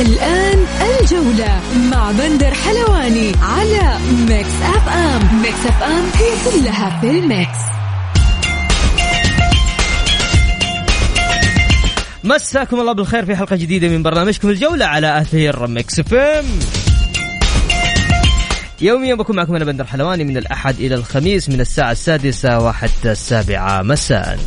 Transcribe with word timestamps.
الآن 0.00 0.66
الجولة 1.00 1.60
مع 1.90 2.10
بندر 2.12 2.54
حلواني 2.54 3.32
على 3.42 3.98
Mix 4.28 4.48
FM 4.62 5.42
Mix 5.42 5.66
FM 5.66 6.04
هي 6.14 6.50
كلها 6.50 7.00
في 7.00 7.10
ال 7.10 7.22
mix 7.22 7.58
مساكم 12.24 12.80
الله 12.80 12.92
بالخير 12.92 13.24
في 13.24 13.36
حلقة 13.36 13.56
جديدة 13.56 13.88
من 13.88 14.02
برنامجكم 14.02 14.48
الجولة 14.48 14.84
على 14.84 15.20
أثير 15.20 15.66
Mix 15.66 16.00
FM 16.00 16.58
يوميا 18.80 19.14
بكون 19.14 19.36
معكم 19.36 19.56
أنا 19.56 19.64
بندر 19.64 19.84
حلواني 19.84 20.24
من 20.24 20.36
الأحد 20.36 20.80
إلى 20.80 20.94
الخميس 20.94 21.48
من 21.48 21.60
الساعة 21.60 21.92
السادسة 21.92 22.58
وحتى 22.58 23.12
السابعة 23.12 23.82
مساءً. 23.82 24.38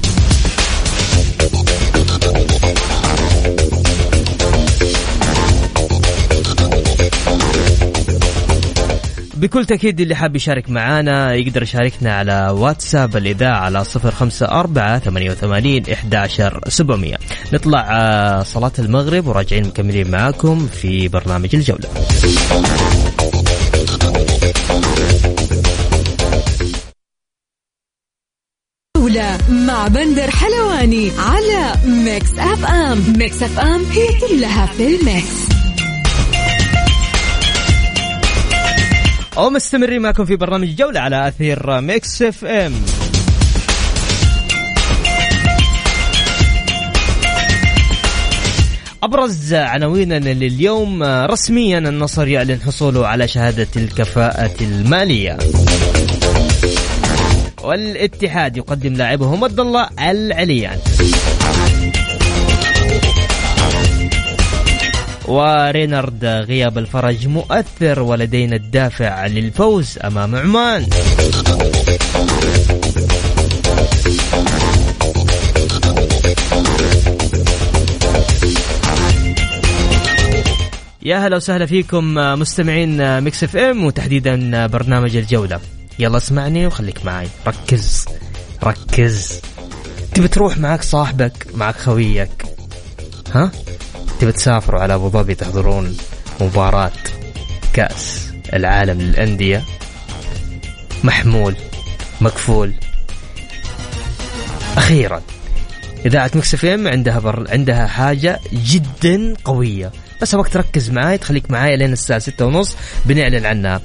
بكل 9.46 9.66
تأكيد 9.66 10.02
اللي 10.02 10.16
حاب 10.16 10.36
يشارك 10.36 10.70
معانا 10.70 11.34
يقدر 11.34 11.64
يشاركنا 11.64 12.18
على 12.18 12.50
واتساب 12.50 13.18
الإذاعة 13.18 13.58
على 13.58 13.84
صفر 13.84 14.12
خمسة 14.12 14.46
أربعة 14.46 15.00
ثمانية 15.00 15.32
وثمانين 15.32 15.84
إحداشر 15.94 16.60
سبعمية. 16.68 17.18
نطلع 17.54 17.88
آه، 17.92 18.44
صلاة 18.44 18.72
المغرب 18.80 19.28
وراجعين 19.28 19.68
مكملين 19.68 20.12
معاكم 20.12 20.68
في 20.68 21.08
برنامج 21.08 21.56
الجولة. 21.56 21.90
جولة 28.98 29.38
مع 29.50 29.88
بندر 29.88 30.32
حلواني 30.32 31.12
على 31.20 31.74
ميكس 31.86 32.32
أف 32.38 32.66
أم. 32.66 33.04
ميكس 33.18 33.44
أف 33.44 33.60
أم 33.60 33.86
هي 33.86 34.08
كلها 34.20 34.66
في 34.66 34.96
ال 34.96 35.08
mix. 35.08 35.55
ومستمرين 39.38 40.02
معكم 40.02 40.26
في 40.26 40.36
برنامج 40.36 40.76
جولة 40.76 41.00
على 41.00 41.28
أثير 41.28 41.82
Mix 41.82 42.22
FM. 42.22 42.74
أبرز 49.04 49.54
عناويننا 49.54 50.34
لليوم 50.34 51.04
رسميا 51.04 51.78
النصر 51.78 52.28
يعلن 52.28 52.62
حصوله 52.62 53.08
على 53.08 53.28
شهادة 53.28 53.68
الكفاءة 53.76 54.56
المالية. 54.62 55.38
والاتحاد 57.64 58.58
يقدم 58.58 58.94
لاعبه 58.94 59.36
مد 59.36 59.60
الله 59.60 59.90
العليان. 60.00 60.78
ورينارد 65.28 66.26
غياب 66.26 66.78
الفرج 66.78 67.28
مؤثر 67.28 68.00
ولدينا 68.00 68.56
الدافع 68.56 69.26
للفوز 69.26 70.00
أمام 70.04 70.36
عمان. 70.36 70.88
يا 81.02 81.18
هلا 81.18 81.36
وسهلا 81.36 81.66
فيكم 81.66 82.14
مستمعين 82.14 83.22
Mix 83.22 83.44
FM 83.44 83.86
وتحديدا 83.86 84.68
برنامج 84.68 85.16
الجولة. 85.16 85.60
يلا 86.00 86.18
اسمعني 86.18 86.68
وخليك 86.68 87.06
معي. 87.06 87.28
ركز. 87.48 88.06
ركز. 88.64 89.42
تبي 90.14 90.28
تروح 90.28 90.58
معك 90.58 90.84
صاحبك 90.84 91.48
معك 91.54 91.76
خويك. 91.76 92.46
ها؟ 93.34 93.52
تبي 94.20 94.32
تسافروا 94.32 94.82
على 94.82 94.96
أبو 94.96 95.10
ظبي 95.10 95.36
تحضرون 95.36 95.98
مباراة 96.42 96.92
كأس 97.74 98.32
العالم 98.54 99.02
للأندية. 99.02 99.64
محمول 101.04 101.56
مكفول. 102.22 102.74
أخيرا 104.78 105.22
إذاعة 106.06 106.32
Mix 106.36 106.54
FM 106.54 106.88
عندها 106.88 107.20
بر... 107.20 107.46
عندها 107.50 107.88
حاجة 107.88 108.40
جدا 108.54 109.34
قوية. 109.44 109.92
بس 110.22 110.34
أبغاك 110.34 110.50
تركز 110.50 110.90
معاي 110.90 111.18
تخليك 111.18 111.52
معاي 111.52 111.78
لين 111.78 111.94
الساعة 111.94 112.20
ستة 112.20 112.46
ونص 112.46 112.76
بنعلن 113.06 113.46
عنها. 113.46 113.82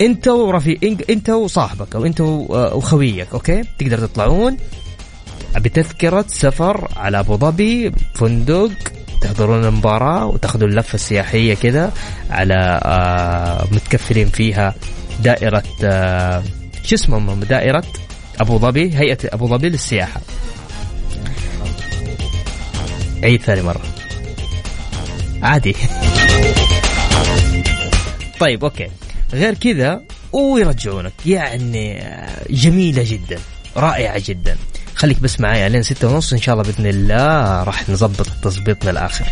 أنت 0.00 0.28
ورفيق 0.28 0.96
أنت 1.10 1.30
وصاحبك 1.30 1.96
أو 1.96 2.04
أنت 2.04 2.20
وخويك 2.20 3.28
okay؟ 3.32 3.64
تقدر 3.78 3.98
تطلعون. 3.98 4.56
بتذكرة 5.56 6.24
سفر 6.28 6.88
على 6.96 7.20
أبو 7.20 7.36
ظبي 7.36 7.92
فندق 8.14 8.70
تحضرون 9.26 9.64
المباراة 9.64 10.26
وتاخذوا 10.26 10.68
اللفة 10.68 10.94
السياحية 10.94 11.54
كذا 11.54 11.92
على 12.30 12.80
آه 12.84 13.66
متكفلين 13.72 14.28
فيها 14.28 14.74
دائرة 15.20 15.62
آه 15.84 16.42
شو 16.84 16.94
اسمهم 16.94 17.40
دائرة 17.40 17.84
أبو 18.40 18.58
ظبي 18.58 18.96
هيئة 18.96 19.18
أبو 19.24 19.48
ظبي 19.48 19.68
للسياحة. 19.68 20.20
عيد 23.22 23.42
ثاني 23.42 23.62
مرة. 23.62 23.82
عادي. 25.42 25.76
طيب 28.40 28.64
أوكي. 28.64 28.88
غير 29.32 29.54
كذا 29.54 30.00
ويرجعونك. 30.32 31.12
يعني 31.26 32.02
جميلة 32.50 33.02
جدا 33.06 33.38
رائعة 33.76 34.22
جدا. 34.26 34.56
خليك 34.96 35.20
بس 35.20 35.40
معايا 35.40 35.68
لين 35.68 35.82
ستة 35.82 36.08
ونص 36.08 36.32
إن 36.32 36.40
شاء 36.40 36.54
الله 36.54 36.64
بإذن 36.64 36.86
الله 36.86 37.62
راح 37.62 37.88
نظبط 37.88 38.28
التظبيط 38.28 38.84
للآخر 38.84 39.24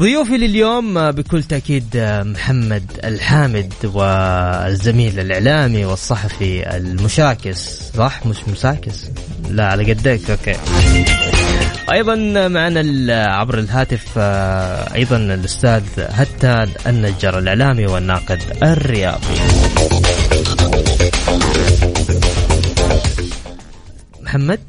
ضيوفي 0.00 0.36
لليوم 0.36 1.10
بكل 1.10 1.42
تأكيد 1.42 1.84
محمد 2.26 2.82
الحامد 3.04 3.72
والزميل 3.84 5.20
الإعلامي 5.20 5.84
والصحفي 5.84 6.76
المشاكس. 6.76 7.90
صح؟ 7.96 8.26
مش 8.26 8.36
مساكس؟ 8.48 9.04
لا 9.50 9.66
على 9.66 9.92
قدك 9.92 10.30
أوكي. 10.30 10.56
أيضا 11.92 12.14
معنا 12.48 13.26
عبر 13.26 13.58
الهاتف 13.58 14.18
أيضا 14.94 15.16
الأستاذ 15.16 15.82
هتان 15.98 16.68
النجار 16.86 17.38
الإعلامي 17.38 17.86
والناقد 17.86 18.42
الرياضي. 18.62 19.73
محمد؟ 24.22 24.60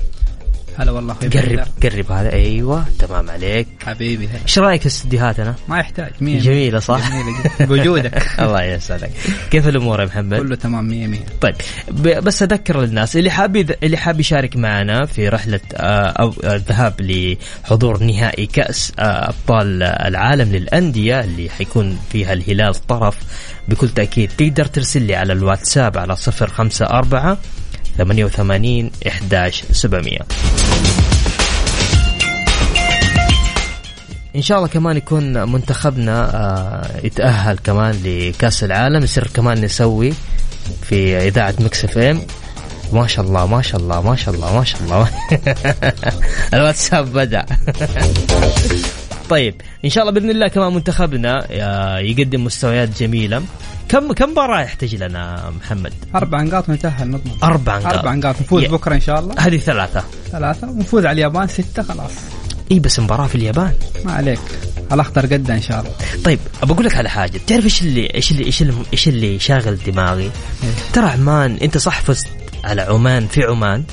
هلا 0.77 0.91
والله 0.91 1.13
أخوي 1.13 1.29
قرب 1.29 1.65
قرب 1.83 2.11
هذا. 2.11 2.33
أيوه 2.33 2.85
تمام 2.99 3.29
عليك. 3.29 3.67
حبيبي 3.85 4.29
إيش 4.43 4.59
رأيك 4.59 4.81
في 4.81 4.87
استديوهاتنا؟ 4.87 5.55
ما 5.67 5.79
يحتاج 5.79 6.11
مية 6.21 6.39
جميلة 6.39 6.79
صح؟ 6.79 7.09
جميلة 7.09 7.37
بوجودك. 7.59 8.27
الله 8.39 8.63
يسعدك. 8.63 9.11
كيف 9.51 9.67
الأمور 9.67 9.99
يا 9.99 10.05
محمد؟ 10.05 10.39
كله 10.39 10.55
تمام 10.55 10.87
مية 10.87 11.07
مية. 11.07 11.25
طيب 11.41 11.55
بس 12.01 12.43
أذكر 12.43 12.83
الناس 12.83 13.17
اللي 13.17 13.31
حاب 13.31 13.55
اللي 13.83 13.97
حاب 13.97 14.19
يشارك 14.19 14.55
معنا 14.57 15.05
في 15.05 15.29
رحلة 15.29 15.59
أو 15.73 16.33
الذهاب 16.43 17.01
لحضور 17.01 18.03
نهائي 18.03 18.45
كأس 18.45 18.93
أبطال 18.99 19.83
العالم 19.83 20.51
للأندية 20.51 21.19
اللي 21.19 21.49
حيكون 21.49 21.99
فيها 22.11 22.33
الهلال 22.33 22.75
طرف 22.75 23.17
بكل 23.67 23.89
تأكيد 23.89 24.31
تقدر 24.37 24.65
ترسل 24.65 25.01
لي 25.01 25.15
على 25.15 25.33
الواتساب 25.33 25.97
على 25.97 26.15
054 26.41 27.37
88 27.97 28.91
11 29.07 29.65
700 29.71 30.19
إن 34.35 34.41
شاء 34.41 34.57
الله 34.57 34.67
كمان 34.69 34.97
يكون 34.97 35.51
منتخبنا 35.51 36.91
يتأهل 37.03 37.57
كمان 37.57 38.01
لكأس 38.03 38.63
العالم. 38.63 39.03
يصير 39.03 39.27
كمان 39.27 39.61
نسوي 39.61 40.13
في 40.81 41.17
إذاعة 41.17 41.55
Mix 41.59 41.85
FM. 41.85 42.21
ما 42.93 43.07
شاء 43.07 43.25
الله 43.25 43.47
ما 43.47 43.61
شاء 43.61 43.81
الله 43.81 44.01
ما 44.01 44.15
شاء 44.15 44.35
الله 44.35 44.57
ما 44.57 44.63
شاء 44.63 44.81
الله. 44.81 45.09
الواتساب 46.53 47.13
بدأ. 47.13 47.45
طيب 49.29 49.55
إن 49.85 49.89
شاء 49.89 50.03
الله 50.03 50.13
بإذن 50.13 50.29
الله 50.29 50.47
كمان 50.47 50.73
منتخبنا 50.73 51.51
يقدم 51.99 52.43
مستويات 52.43 52.89
جميلة. 52.99 53.41
كم 53.89 54.13
كم 54.13 54.29
مباراة 54.29 54.61
يحتاج 54.61 54.95
لنا 54.95 55.53
محمد؟ 55.61 55.93
أربع 56.15 56.41
نقاط 56.41 56.69
ونتاهل 56.69 57.07
نضمن. 57.07 57.33
أربع 57.43 57.77
نقاط. 57.79 57.93
أربع 57.93 58.13
نقاط. 58.13 58.41
نفوز 58.41 58.63
يا- 58.63 58.69
بكرة 58.69 58.95
إن 58.95 59.01
شاء 59.01 59.19
الله. 59.19 59.35
هذه 59.39 59.57
ثلاثة. 59.57 60.03
ثلاثة. 60.31 60.67
ونفوز 60.69 61.05
على 61.05 61.13
اليابان 61.13 61.47
ستة 61.47 61.83
خلاص. 61.83 62.11
إي 62.71 62.79
بس 62.79 62.99
مباراة 62.99 63.27
في 63.27 63.35
اليابان. 63.35 63.73
ما 64.05 64.11
عليك. 64.13 64.39
الأخضر 64.91 65.25
قدة 65.25 65.53
إن 65.53 65.61
شاء 65.61 65.79
الله. 65.79 65.91
طيب 66.23 66.39
بقول 66.63 66.85
لك 66.85 66.95
على 66.95 67.09
حاجة. 67.09 67.39
تعرف 67.47 67.63
إيش 67.63 67.81
اللي 67.81 68.13
إيش 68.15 68.31
اللي 68.31 68.45
إيش 68.45 68.61
اللي, 68.61 68.73
إيش 68.93 69.07
اللي 69.07 69.39
شاغل 69.39 69.77
دماغي؟ 69.87 70.31
ترى 70.93 71.05
عمان 71.05 71.57
أنت 71.61 71.77
صح 71.77 72.01
فزت 72.01 72.27
على 72.63 72.81
عمان 72.81 73.27
في 73.27 73.43
عمان. 73.43 73.83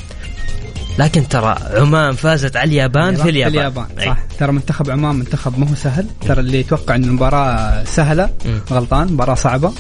لكن 0.99 1.29
ترى 1.29 1.57
عمان 1.75 2.13
فازت 2.15 2.57
على 2.57 2.69
اليابان 2.69 3.15
في 3.17 3.29
اليابان. 3.29 3.53
في 3.53 3.59
اليابان 3.59 3.87
أي. 3.99 4.07
صح. 4.07 4.19
ترى 4.39 4.53
منتخب 4.53 4.91
عمان 4.91 5.15
منتخب 5.15 5.59
ما 5.59 5.71
هو 5.71 5.75
سهل. 5.75 6.07
ترى 6.27 6.41
اللي 6.41 6.61
يتوقع 6.61 6.95
إن 6.95 7.05
المباراة 7.05 7.85
سهلة 7.85 8.31
مم. 8.47 8.61
غلطان 8.71 9.13
مباراة 9.13 9.35
صعبة. 9.35 9.73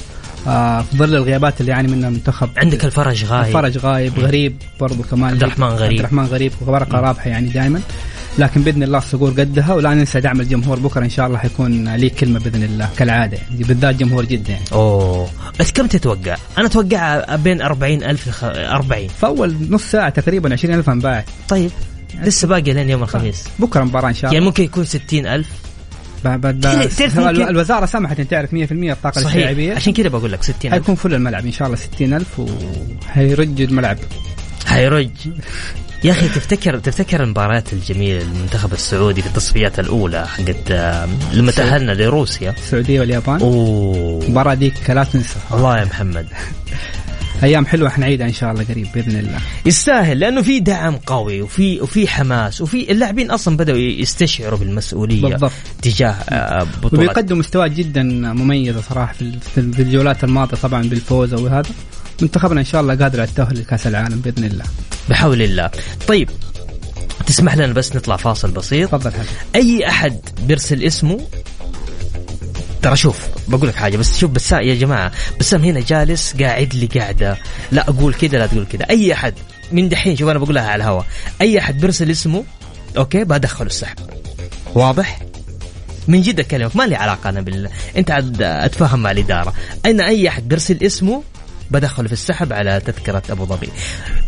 آه 0.46 0.80
في 0.80 0.96
ظل 0.96 1.14
الغيابات 1.16 1.60
اللي 1.60 1.72
يعاني 1.72 1.88
منها 1.88 2.08
المنتخب 2.08 2.48
عندك 2.56 2.84
الفرج 2.84 3.24
غايب. 3.24 3.52
فرج 3.52 3.78
غايب 3.78 4.18
غريب 4.18 4.56
برضو 4.80 5.02
كمان. 5.02 5.30
عبد 5.30 5.42
الرحمن 5.42 5.66
غريب. 5.66 5.90
عبد 5.90 5.98
الرحمن 5.98 6.24
غريب 6.24 6.52
ورقه 6.60 7.00
رابحة 7.00 7.30
يعني 7.30 7.48
دائما 7.48 7.80
لكن 8.38 8.62
بإذن 8.62 8.82
الله 8.82 8.98
الصقور 8.98 9.30
قدها 9.30 9.74
ولا 9.74 9.94
ننسى 9.94 10.20
دعم 10.20 10.40
الجمهور 10.40 10.78
بكرة 10.78 11.04
إن 11.04 11.10
شاء 11.10 11.26
الله 11.26 11.38
حيكون 11.38 11.94
لي 11.94 12.10
كلمة 12.10 12.40
بإذن 12.40 12.62
الله 12.62 12.88
كالعادة. 12.96 13.36
يعني 13.36 13.64
بالذات 13.64 13.94
جمهور 13.94 14.24
جدة. 14.24 14.52
يعني 14.52 14.64
أوه. 14.72 15.28
بس 15.60 15.72
كم 15.72 15.86
تتوقع؟ 15.86 16.36
أنا 16.58 16.66
أتوقع 16.66 17.36
بين 17.36 17.62
40 17.62 18.02
ألف 18.02 18.28
لخ... 18.28 18.44
40 18.44 19.08
فاول 19.08 19.56
نص 19.70 19.82
ساعة 19.90 20.08
تقريبا 20.08 20.52
20000 20.52 20.88
انباعت. 20.88 21.24
طيب. 21.48 21.70
لسه 22.22 22.48
باقي 22.48 22.72
لين 22.72 22.90
يوم 22.90 23.02
الخميس. 23.02 23.44
بكرة 23.58 23.84
مباراة 23.84 24.08
إن 24.08 24.14
شاء 24.14 24.24
يعني 24.24 24.38
الله 24.38 24.48
ممكن 24.48 24.64
يكون 24.64 24.84
60 24.84 25.26
ألف. 25.26 25.48
بعد 26.24 26.66
الوزارة 27.48 27.86
سمحت 27.86 28.20
إن 28.20 28.28
تعرف 28.28 28.50
100% 28.50 28.54
الطاقة 28.72 29.20
صحيح. 29.20 29.26
الاستيعابية. 29.26 29.74
عشان 29.74 29.92
كذا 29.92 30.08
بقول 30.08 30.32
لك 30.32 30.42
60 30.42 30.56
ألف. 30.64 30.72
حيكون 30.72 30.94
فل 30.94 31.14
الملعب 31.14 31.46
إن 31.46 31.52
شاء 31.52 31.66
الله 31.66 31.78
60000 31.78 32.26
وحيرج 32.38 33.60
الملعب. 33.60 33.98
حيرج 34.66 35.10
يا 36.04 36.12
أخي 36.12 36.28
تفتكر 36.28 36.78
تفتكر 36.78 37.22
المباريات 37.22 37.72
الجميله 37.72 38.24
للمنتخب 38.24 38.72
السعودي 38.72 39.22
في 39.22 39.28
التصفيات 39.28 39.78
الأولى 39.78 40.26
حقت 40.26 40.70
لما 41.32 41.52
تأهلنا 41.52 41.92
لروسيا؟ 41.92 42.50
السعوديه 42.50 43.00
واليابان؟ 43.00 43.40
أوه. 43.40 44.24
المباراه 44.24 44.54
ديك 44.54 44.90
لا 44.90 45.04
تنسى 45.04 45.36
الله 45.52 45.78
يا 45.78 45.84
محمد. 45.84 46.26
أيام 47.42 47.66
حلوة 47.66 47.88
حنعيدها 47.88 48.26
إن 48.26 48.32
شاء 48.32 48.52
الله 48.52 48.64
قريب 48.64 48.86
بإذن 48.94 49.18
الله. 49.18 49.38
يستاهل 49.66 50.20
لأنه 50.20 50.42
في 50.42 50.60
دعم 50.60 50.96
قوي 50.96 51.42
وفي 51.42 51.80
وفي 51.80 52.08
حماس 52.08 52.60
وفي 52.60 52.92
اللاعبين 52.92 53.30
أصلا 53.30 53.56
بدأوا 53.56 53.78
يستشعروا 53.78 54.58
بالمسؤولية 54.58 55.22
بالضبط. 55.22 55.52
تجاه 55.82 56.10
آه، 56.10 56.66
بطولات 56.82 56.94
وبيقدم 56.94 57.38
مستويات 57.38 57.72
جدا 57.72 58.02
مميزه 58.32 58.80
صراحة 58.80 59.14
في 59.54 59.58
الجولات 59.58 60.24
الماضية 60.24 60.56
طبعا 60.56 60.82
بالفوز 60.82 61.34
أو 61.34 61.46
هذا. 61.46 61.70
منتخبنا 62.22 62.60
إن 62.60 62.64
شاء 62.64 62.80
الله 62.80 62.94
قادر 62.94 63.20
على 63.20 63.28
التأهل 63.28 63.60
لكأس 63.60 63.86
العالم 63.86 64.20
بإذن 64.20 64.44
الله. 64.44 64.64
بحول 65.08 65.42
الله. 65.42 65.70
طيب 66.08 66.30
تسمح 67.26 67.54
لنا 67.54 67.72
بس 67.72 67.96
نطلع 67.96 68.16
فاصل 68.16 68.50
بسيط. 68.50 68.88
تفضل 68.88 69.12
أي 69.54 69.88
أحد 69.88 70.20
بيرسل 70.42 70.82
اسمه؟ 70.82 71.20
ترى 72.82 72.96
شوف 72.96 73.18
بقول 73.48 73.68
لك 73.68 73.74
حاجة 73.74 73.96
بس 73.96 74.18
شوف 74.18 74.30
بس 74.30 74.52
يا 74.52 74.74
جماعة 74.74 75.12
بسام 75.40 75.64
هنا 75.64 75.80
جالس 75.80 76.34
قاعد 76.40 76.74
لي 76.74 76.86
قاعدة. 76.86 77.36
لا 77.72 77.88
أقول 77.88 78.14
كذا 78.14 78.38
لا 78.38 78.46
تقول 78.46 78.66
كذا 78.72 78.84
أي 78.90 79.12
أحد 79.12 79.34
من 79.72 79.88
دحين 79.88 80.16
شوف 80.16 80.28
أنا 80.28 80.38
بقولها 80.38 80.62
على 80.62 80.84
الهواء. 80.84 81.06
أي 81.40 81.58
أحد 81.58 81.80
بيرسل 81.80 82.10
اسمه؟ 82.10 82.44
أوكي 82.96 83.24
بدخله 83.24 83.66
السحب. 83.66 83.98
واضح؟ 84.74 85.20
من 86.08 86.22
جد 86.22 86.40
أكلمك 86.40 86.76
ما 86.76 86.86
لي 86.86 86.94
علاقة 86.94 87.28
أنا 87.28 87.40
بال 87.40 87.68
أنت 87.96 88.10
عاد 88.10 88.42
اتفاهم 88.42 89.02
مع 89.02 89.10
الإدارة. 89.10 89.54
أنا 89.86 90.06
أي 90.06 90.28
أحد 90.28 90.48
بيرسل 90.48 90.78
اسمه؟ 90.82 91.22
بدخله 91.72 92.06
في 92.06 92.12
السحب 92.12 92.52
على 92.52 92.80
تذكرة 92.80 93.22
أبو 93.30 93.44
ظبي. 93.44 93.68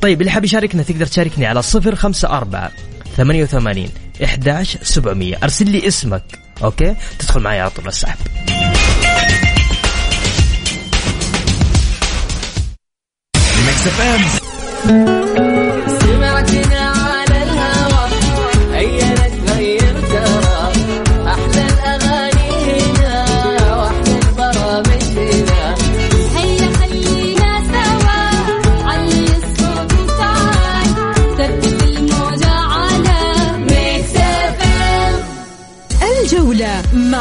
طيب 0.00 0.20
اللي 0.20 0.30
حاب 0.30 0.44
يشاركنا 0.44 0.82
تقدر 0.82 1.06
تشاركني 1.06 1.46
على 1.46 1.62
صفر 1.62 1.94
خمسة 1.94 2.28
أربعة 2.28 2.70
ثمانية 3.16 3.42
وثمانين 3.42 3.90
إحداش 4.24 4.76
سبعمية. 4.82 5.38
أرسل 5.42 5.70
لي 5.70 5.88
اسمك 5.88 6.24
أوكي؟ 6.62 6.94
تدخل 7.18 7.40
معي 7.40 7.60
على 7.60 7.70
طول 7.70 7.88
السحب. 7.88 8.18
سمعتنا 13.84 15.43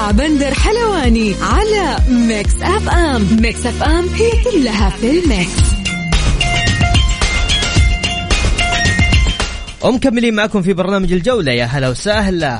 مع 0.04 0.12
بندر 0.12 0.54
حلواني 0.54 1.36
على 1.42 1.98
Mix 2.10 2.54
FM 2.62 3.38
Mix 3.42 3.66
FM 3.66 4.10
هي 4.16 4.32
كلها 4.44 4.90
في 4.90 5.10
ال 5.10 5.18
mix. 5.18 5.52
ومكملين 9.82 10.36
معكم 10.36 10.62
في 10.62 10.74
برنامج 10.74 11.14
الجولة. 11.14 11.52
يا 11.52 11.66
هلا 11.66 11.90
وسهلا. 11.90 12.60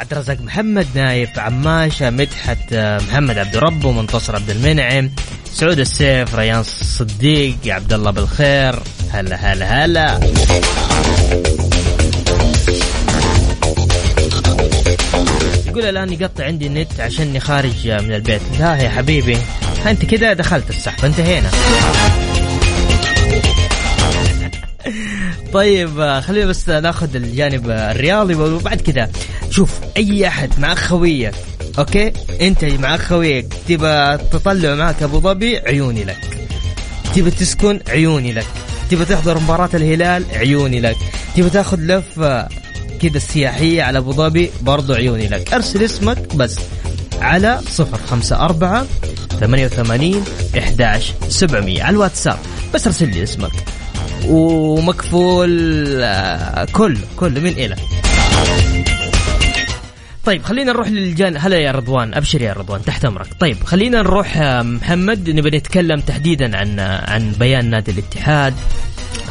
عبد 0.00 0.12
الرزاق 0.12 0.40
محمد 0.40 0.86
نايف 0.94 1.38
عماشة 1.38 2.10
مدحت 2.10 2.72
آه، 2.72 3.00
محمد 3.08 3.38
عبد 3.38 3.56
رب 3.56 3.84
ومنتصر 3.84 4.36
عبد 4.36 4.50
المنعم 4.50 5.10
سعود 5.52 5.78
السيف 5.78 6.34
ريان 6.34 6.62
صديق 6.98 7.56
عبد 7.66 7.92
الله 7.92 8.10
بالخير. 8.10 8.82
هلا 9.12 9.36
هلا 9.36 9.84
هلا. 9.84 10.20
يقول 15.70 15.84
الآن 15.84 16.12
يقطع 16.12 16.44
عندي 16.44 16.66
النت 16.66 17.00
عشاني 17.00 17.40
خارج 17.40 17.88
من 17.88 18.14
البيت. 18.14 18.40
لا 18.58 18.76
يا 18.76 18.88
حبيبي. 18.88 19.38
أنت 19.86 20.04
كده 20.04 20.32
دخلت 20.32 20.70
السحب 20.70 21.04
انتهينا. 21.04 21.50
طيب 25.52 26.20
خلينا 26.20 26.46
بس 26.46 26.68
ناخذ 26.68 27.16
الجانب 27.16 27.70
الرياضي 27.70 28.34
وبعد 28.34 28.80
كذا. 28.80 29.10
شوف 29.50 29.70
أي 29.96 30.28
أحد 30.28 30.60
مع 30.60 30.74
خويك 30.74 31.34
أوكي؟ 31.78 32.12
أنت 32.40 32.64
مع 32.64 32.96
خويك 32.96 33.46
تبى 33.68 34.18
تطلع 34.32 34.74
معك 34.74 35.02
أبو 35.02 35.20
ظبي 35.20 35.58
عيوني 35.58 36.04
لك. 36.04 36.38
تبى 37.14 37.30
تسكن 37.30 37.80
عيوني 37.88 38.32
لك. 38.32 38.46
تبى 38.90 39.04
تحضر 39.04 39.38
مباراة 39.38 39.70
الهلال 39.74 40.24
عيوني 40.34 40.80
لك. 40.80 40.96
تبى 41.36 41.50
تاخذ 41.50 41.78
لفة 41.78 42.48
كذا 43.02 43.18
سياحية 43.18 43.82
على 43.82 43.98
أبو 43.98 44.12
ظبي 44.12 44.50
برضو 44.62 44.92
عيوني 44.94 45.28
لك. 45.28 45.54
أرسل 45.54 45.82
اسمك 45.82 46.36
بس 46.36 46.58
على 47.20 47.60
صفر 47.70 47.98
خمسة 48.06 48.36
أربعة 48.44 48.86
ثمانية 49.40 49.64
وثمانين 49.64 50.24
إحداش 50.58 51.12
سبعمية 51.28 51.82
على 51.82 51.94
الواتساب. 51.94 52.38
بس 52.74 52.86
أرسل 52.86 53.08
لي 53.08 53.22
اسمك. 53.22 53.52
ومكفول 54.26 55.50
آه، 56.02 56.64
كل 56.64 56.96
كل 57.16 57.40
من 57.40 57.50
إلى. 57.50 57.76
طيب 60.24 60.42
خلينا 60.42 60.72
نروح 60.72 60.88
للجان 60.88 61.36
هلا 61.36 61.56
يا 61.56 61.72
رضوان 61.72 62.14
أبشر 62.14 62.42
يا 62.42 62.52
رضوان 62.52 62.84
تحت 62.84 63.04
أمرك. 63.04 63.26
طيب 63.40 63.64
خلينا 63.64 64.02
نروح 64.02 64.36
آه، 64.36 64.62
محمد 64.62 65.30
نبي 65.30 65.50
نتكلم 65.50 66.00
تحديدا 66.00 66.56
عن 66.56 66.78
آه، 66.78 67.10
عن 67.10 67.32
بيان 67.32 67.70
نادي 67.70 67.90
الاتحاد. 67.90 68.54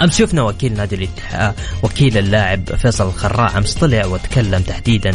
امس 0.02 0.18
شفنا 0.18 0.42
وكيل 0.42 0.74
نادي 0.74 0.96
الاتحاد 0.96 1.54
وكيل 1.84 2.18
اللاعب 2.18 2.76
فيصل 2.76 3.08
الخراع 3.08 3.58
أمس 3.58 3.74
طلع 3.74 4.06
وتكلم 4.06 4.62
تحديدا 4.62 5.12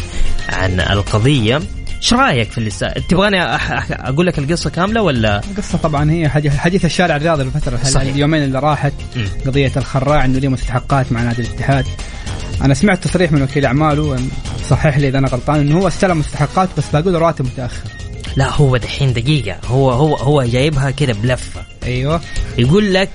عن 0.48 0.80
القضية 0.80 1.60
إيش 2.02 2.12
رأيك 2.14 2.50
في 2.50 2.58
اللي. 2.58 2.70
تبغاني. 3.08 3.42
أقول 3.42 4.26
لك 4.26 4.38
القصة 4.38 4.70
كاملة 4.70 5.02
ولا 5.02 5.40
القصة 5.50 5.78
طبعا 5.78 6.10
هي 6.10 6.28
حديث 6.50 6.84
الشارع 6.84 7.16
الرياضي 7.16 7.42
الفترة 7.42 7.76
صحيح. 7.76 8.12
اليومين 8.12 8.42
اللي 8.42 8.58
راحت 8.58 8.92
مم. 9.16 9.26
قضية 9.46 9.72
الخراع 9.76 10.24
إنه 10.24 10.38
ليه 10.38 10.48
مستحقات 10.48 11.12
مع 11.12 11.22
نادي 11.22 11.42
الاتحاد 11.42 11.84
أنا 12.62 12.74
سمعت 12.74 13.04
تصريح 13.04 13.32
من 13.32 13.42
وكيل 13.42 13.66
أعماله 13.66 14.18
صحح 14.70 14.98
لي 14.98 15.08
إذا 15.08 15.18
أنا 15.18 15.28
غلطان 15.28 15.60
إنه 15.60 15.78
هو 15.78 15.88
استلم 15.88 16.18
مستحقات 16.18 16.68
بس 16.78 16.84
باقي 16.92 17.10
له 17.10 17.18
راتب 17.18 17.44
متأخر 17.44 17.88
لا 18.36 18.50
هو 18.52 18.76
دحين 18.76 19.12
دقيقة 19.12 19.56
هو 19.66 19.90
هو 19.90 20.16
هو 20.16 20.42
جايبها 20.42 20.90
كده 20.90 21.12
بلفة 21.12 21.62
أيوه 21.84 22.20
يقول 22.58 22.94
لك 22.94 23.10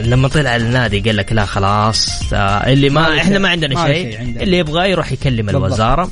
لما 0.00 0.28
طلع 0.28 0.56
النادي 0.56 1.00
قال 1.00 1.16
لك 1.16 1.32
لا 1.32 1.44
خلاص 1.46 2.32
آه 2.32 2.72
اللي 2.72 2.90
ما 2.90 3.08
ما 3.08 3.16
إحنا. 3.20 3.38
ما 3.38 3.48
عندنا 3.48 3.86
شيء 3.86 4.18
عندنا. 4.18 4.42
اللي 4.42 4.58
يبغاه 4.58 4.84
يروح 4.86 5.12
يكلم 5.12 5.46
بالضبط. 5.46 5.64
الوزارة 5.64 6.10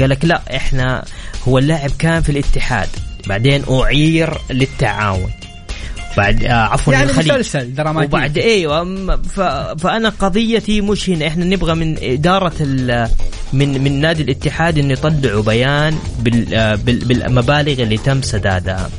قال 0.00 0.10
لك 0.10 0.24
لا 0.24 0.42
إحنا 0.56 1.04
هو 1.48 1.58
اللاعب 1.58 1.90
كان 1.98 2.22
في 2.22 2.28
الاتحاد 2.32 2.88
بعدين 3.26 3.62
أعير 3.70 4.38
للتعاون 4.50 5.30
بعد 6.16 6.44
آه 6.44 6.52
عفوا 6.52 6.92
يعني 6.92 7.10
الخليج 7.10 7.32
مسلسل 7.32 7.74
دراماتي 7.74 8.06
وبعد 8.06 8.38
أيوه. 8.38 9.16
فأنا 9.78 10.08
قضيتي 10.08 10.80
مش 10.80 11.10
هنا 11.10 11.26
إحنا 11.26 11.44
نبغى 11.44 11.74
من 11.74 11.96
إدارة 12.02 12.52
ال... 12.60 13.08
من 13.52 13.80
من 13.84 14.00
نادي 14.00 14.22
الاتحاد 14.22 14.78
انه 14.78 14.92
يطلعوا 14.92 15.42
بيان 15.42 15.98
بال 16.18 16.54
آه، 16.54 16.74
بال 16.74 17.04
بالمبالغ 17.04 17.82
اللي 17.82 17.96
تم 17.98 18.22
سدادها 18.22 18.90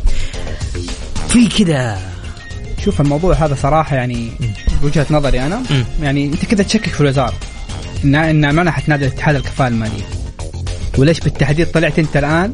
في 1.30 1.48
كده 1.48 1.98
شوف 2.88 3.02
الموضوع 3.02 3.36
هذا 3.36 3.56
صراحة 3.56 3.96
يعني 3.96 4.32
بوجهه 4.82 5.06
نظري 5.10 5.46
أنا. 5.46 5.64
يعني 6.02 6.26
أنت 6.26 6.46
كذا 6.46 6.64
تشكك 6.64 6.90
في 6.90 7.02
الوزارة. 7.02 7.34
ان 8.04 8.16
ان 8.16 8.56
منحت 8.56 8.90
نادي 8.90 9.08
الاتحاد 9.08 9.36
الكفاءة 9.36 9.68
المالية. 9.68 10.04
وليش 10.98 11.20
بالتحديد 11.20 11.72
طلعت 11.72 12.00
أنت 12.00 12.18
الآن 12.18 12.54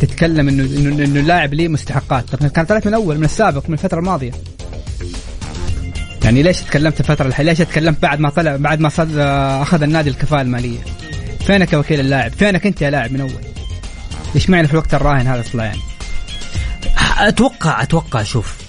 تتكلم 0.00 0.48
انه 0.48 0.62
انه 1.04 1.20
اللاعب 1.20 1.54
ليه 1.54 1.68
مستحقات. 1.68 2.24
طب 2.30 2.46
كان 2.46 2.64
طلعت 2.64 2.86
من 2.86 2.94
اول 2.94 3.18
من 3.18 3.24
السابق 3.24 3.62
من 3.68 3.74
الفترة 3.74 3.98
الماضية. 3.98 4.32
يعني 6.24 6.42
ليش 6.42 6.60
تكلمت 6.60 7.00
الفترة 7.00 7.26
الحالية؟ 7.26 7.50
ليش 7.50 7.58
تكلمت 7.58 8.02
بعد 8.02 8.20
ما 8.20 8.30
طلع 8.30 8.56
بعد 8.56 8.80
ما 8.80 8.88
صد 8.88 9.18
أخذ 9.62 9.82
النادي 9.82 10.10
الكفاءة 10.10 10.42
المالية؟ 10.42 10.78
فينك 11.46 11.72
يا 11.72 11.78
وكيل 11.78 12.00
اللاعب؟ 12.00 12.32
فينك 12.32 12.66
أنت 12.66 12.82
يا 12.82 12.90
لاعب 12.90 13.12
من 13.12 13.20
أول؟ 13.20 13.44
ليش 14.34 14.50
معنى 14.50 14.66
في 14.66 14.72
الوقت 14.72 14.94
الراهن 14.94 15.26
هذا 15.26 15.40
أصلا 15.40 15.64
يعني؟ 15.64 15.80
أتوقع 17.18 17.82
أتوقع 17.82 18.22
شوف 18.22 18.59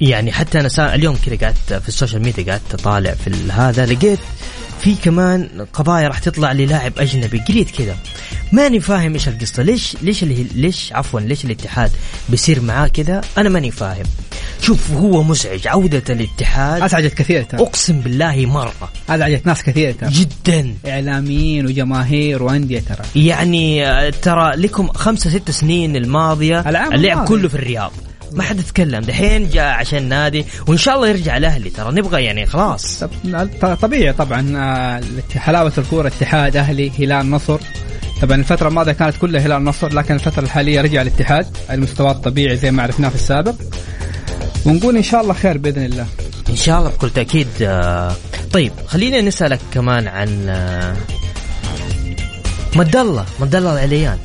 يعني 0.00 0.32
حتى 0.32 0.60
أنا 0.60 0.68
سا... 0.68 0.94
اليوم 0.94 1.16
كذا 1.26 1.36
قعدت 1.36 1.82
في 1.82 1.88
ال 1.88 1.93
social 1.93 2.22
media 2.22 2.44
قعدت 2.52 2.74
أطالع 2.74 3.14
في 3.14 3.52
هذا 3.52 3.86
لقيت 3.86 4.18
في 4.80 4.94
كمان 4.94 5.48
قضايا 5.72 6.08
راح 6.08 6.18
تطلع 6.18 6.52
للاعب 6.52 6.92
أجنبي. 6.98 7.38
قريت 7.38 7.70
كذا. 7.70 7.96
ماني 8.52 8.80
فاهم 8.80 9.12
إيش 9.12 9.28
القصة. 9.28 9.62
ليش 9.62 9.96
ليش 10.02 10.22
اللي 10.22 10.46
ليش 10.54 10.92
عفوا 10.92 11.20
ليش 11.20 11.44
الاتحاد 11.44 11.90
بيصير 12.28 12.60
معاه 12.60 12.88
كذا؟ 12.88 13.20
أنا 13.38 13.48
ماني 13.48 13.70
فاهم. 13.70 14.06
شوف 14.62 14.90
هو 14.90 15.22
مزعج. 15.22 15.66
عودة 15.66 16.02
الاتحاد. 16.08 16.82
ازعجت 16.82 17.14
كثير 17.14 17.42
ترى. 17.42 17.60
أقسم 17.60 18.00
بالله 18.00 18.46
مرة. 18.46 18.90
ازعجت 19.10 19.46
ناس 19.46 19.62
كثير 19.62 19.92
ترى. 19.92 20.10
جدا. 20.10 20.74
إعلاميين 20.86 21.66
وجماهير 21.66 22.42
وأندية 22.42 22.80
ترى. 22.80 23.24
يعني 23.24 23.88
آه، 23.88 24.10
ترى 24.10 24.56
لكم 24.56 24.88
خمسة 24.88 25.30
ست 25.30 25.50
سنين 25.50 25.96
الماضية 25.96 26.60
اللعب. 26.68 27.28
كله 27.28 27.48
في 27.48 27.54
الرياض. 27.54 27.92
ما 28.32 28.42
حد 28.42 28.62
تكلم 28.62 29.00
دحين 29.00 29.48
جاء 29.50 29.64
عشان 29.74 30.08
نادي 30.08 30.44
وإن 30.66 30.76
شاء 30.78 30.96
الله 30.96 31.08
يرجع 31.08 31.36
الأهلي. 31.36 31.70
ترى 31.70 31.92
نبغى 31.92 32.24
يعني 32.24 32.46
خلاص. 32.46 33.04
طب- 33.62 33.74
طبيعي 33.82 34.12
طبعا 34.12 34.52
آه، 34.56 35.00
حلاوة 35.38 35.72
الكورة 35.78 36.08
اتحاد 36.08 36.56
أهلي 36.56 36.92
هلال 36.98 37.30
نصر. 37.30 37.58
طبعا 38.22 38.36
الفترة 38.36 38.68
الماضية 38.68 38.92
كانت 38.92 39.16
كلها 39.16 39.40
هلال 39.46 39.64
نصر 39.64 39.88
لكن 39.94 40.14
الفترة 40.14 40.42
الحالية 40.42 40.80
رجع 40.80 41.02
الاتحاد 41.02 41.46
المستوى 41.70 42.10
الطبيعي 42.10 42.56
زي 42.56 42.70
ما 42.70 42.82
عرفناه 42.82 43.08
في 43.08 43.14
السابق. 43.14 43.54
ونقول 44.66 44.96
إن 44.96 45.02
شاء 45.02 45.20
الله 45.20 45.34
خير 45.34 45.58
بإذن 45.58 45.84
الله. 45.84 46.06
إن 46.50 46.56
شاء 46.56 46.78
الله 46.78 46.90
بكل 46.90 47.10
تأكيد 47.10 47.48
آه، 47.62 48.12
طيب 48.52 48.72
خلينا 48.86 49.20
نسألك 49.20 49.60
كمان 49.74 50.08
عن 50.08 50.46
آه، 50.48 50.96
مد 52.76 52.96
الله 52.96 53.24
مد 53.40 53.54
الله 53.54 53.72
العليان 53.72 54.18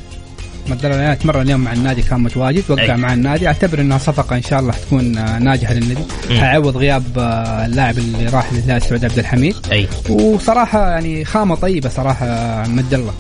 مدلنا 0.68 1.14
تمرن 1.16 1.42
اليوم 1.42 1.62
مع 1.62 1.74
النادي 1.74 2.02
كان 2.02 2.20
متواجد 2.20 2.64
وقع 2.70 2.84
أي. 2.84 2.98
مع 2.98 3.14
النادي. 3.14 3.48
أعتبر 3.48 3.82
إنها 3.82 3.98
صفقة 3.98 4.36
إن 4.36 4.42
شاء 4.42 4.60
الله 4.60 4.74
تكون 4.74 5.18
آه، 5.18 5.40
ناجحة 5.40 5.74
للنادي. 5.74 6.02
حيعوض 6.30 6.78
غياب 6.78 7.04
آه، 7.18 7.66
اللاعب 7.66 7.98
اللي 7.98 8.26
راح 8.26 8.54
للهلال 8.54 8.78
السعودي 8.78 9.06
عبد 9.06 9.20
الحميد. 9.20 9.56
أي. 9.72 9.88
وصراحة 10.10 10.90
يعني 10.90 11.26
خامة 11.26 11.56
طيبة 11.56 11.90
صراحة 11.90 12.26
آه، 12.26 12.68
مد 12.68 12.94
الله 12.94 13.14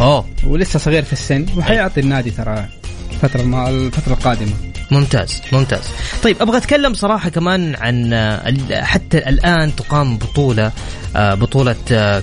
أوه. 0.00 0.24
ولسه 0.46 0.78
صغير 0.78 1.02
في 1.02 1.12
السن 1.12 1.46
وحيعطي 1.56 2.00
النادي 2.00 2.30
ترى 2.30 2.64
الفترة 3.12 3.40
الم- 3.40 3.66
الفترة 3.66 4.12
القادمة. 4.12 4.52
ممتاز 4.90 5.42
ممتاز 5.52 5.84
طيب 6.22 6.36
أبغى 6.42 6.56
أتكلم 6.56 6.94
صراحة 6.94 7.28
كمان 7.28 7.76
عن 7.76 8.12
آه، 8.12 8.54
حتى 8.72 9.18
الآن 9.18 9.76
تقام 9.76 10.18
بطولة 10.18 10.72
آه، 11.16 11.34
بطولة 11.34 11.76
آه، 11.92 12.22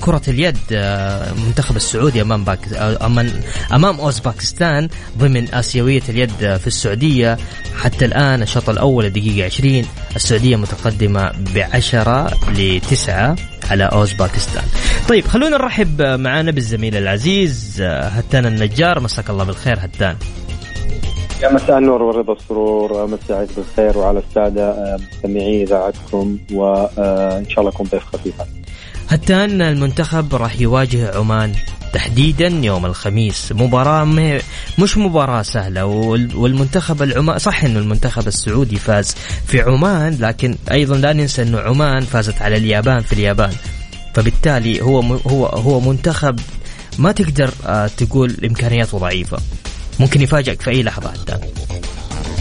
كرة 0.00 0.22
اليد 0.28 0.56
المنتخب 0.70 1.76
السعودي 1.76 2.22
أمام 2.22 2.44
باك 2.44 2.58
أمام 3.02 3.30
أمام 3.72 4.00
أوزباكستان 4.00 4.88
ضمن 5.18 5.54
آسيوية 5.54 6.02
اليد 6.08 6.30
في 6.30 6.66
السعودية 6.66 7.38
حتى 7.78 8.04
الآن 8.04 8.42
الشوط 8.42 8.70
الأول 8.70 9.04
الدقيقة 9.04 9.44
20 9.44 9.86
السعودية 10.16 10.56
متقدمة 10.56 11.32
ب 11.54 11.58
10 11.58 12.34
ل 12.52 12.80
9 12.80 13.36
على 13.70 13.84
أوزباكستان. 13.84 14.64
طيب 15.08 15.26
خلونا 15.26 15.58
نرحب 15.58 16.02
معنا 16.02 16.50
بالزميل 16.50 16.96
العزيز 16.96 17.80
هتان 17.82 18.46
النجار 18.46 19.00
مساك 19.00 19.30
الله 19.30 19.44
بالخير 19.44 19.78
هتان. 19.80 20.16
يا 21.42 21.52
مساء 21.52 21.78
النور 21.78 22.02
والرضا 22.02 22.32
والسرور 22.32 22.92
عليك 23.30 23.48
بالخير 23.56 23.98
وعلى 23.98 24.22
السادة 24.28 24.70
آه، 24.70 24.98
مستمعي 25.12 25.62
إذاعتكم 25.62 26.38
وإن 26.52 27.44
شاء 27.48 27.60
الله 27.60 27.70
أكون 27.70 27.86
ضيف 27.86 28.04
خفيف. 28.12 28.34
هتان 29.08 29.62
المنتخب 29.62 30.34
راح 30.34 30.60
يواجه 30.60 31.16
عمان 31.18 31.52
تحديدا 31.92 32.46
يوم 32.48 32.86
الخميس. 32.86 33.52
مباراة 33.52 34.04
مش 34.78 34.98
مباراة 34.98 35.42
سهلة 35.42 35.84
وال- 35.86 36.36
والمنتخب 36.36 37.02
العمان 37.02 37.38
صح 37.38 37.64
إنه 37.64 37.78
المنتخب 37.78 38.26
السعودي 38.26 38.76
فاز 38.76 39.14
في 39.46 39.60
عمان 39.60 40.16
لكن 40.20 40.56
أيضا 40.70 40.96
لا 40.96 41.12
ننسى 41.12 41.42
إنه 41.42 41.58
عمان 41.60 42.00
فازت 42.00 42.42
على 42.42 42.56
اليابان 42.56 43.00
في 43.02 43.12
اليابان. 43.12 43.52
فبالتالي 44.14 44.82
هو 44.82 45.00
هو 45.00 45.46
هو 45.46 45.80
منتخب 45.80 46.40
ما 46.98 47.12
تقدر 47.12 47.50
آه، 47.66 47.86
تقول 47.86 48.36
إمكانياته 48.44 48.98
ضعيفة. 48.98 49.38
ممكن 50.00 50.20
يفاجئك 50.20 50.62
في 50.62 50.70
أي 50.70 50.82
لحظة 50.82 51.08
هتان 51.08 51.40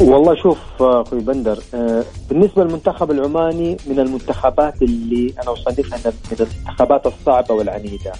والله 0.01 0.35
شوف 0.35 0.57
آه، 0.81 1.01
أخوي 1.01 1.19
بندر 1.19 1.59
آه، 1.73 2.03
بالنسبة 2.29 2.63
للمنتخب 2.63 3.11
العماني 3.11 3.77
من 3.87 3.99
المنتخبات 3.99 4.81
اللي 4.81 5.33
أنا 5.43 5.53
أصنفها 5.53 5.97
من 6.05 6.13
من 6.31 6.37
المنتخبات 6.39 7.05
الصعبة 7.05 7.53
والعنيدة. 7.53 8.11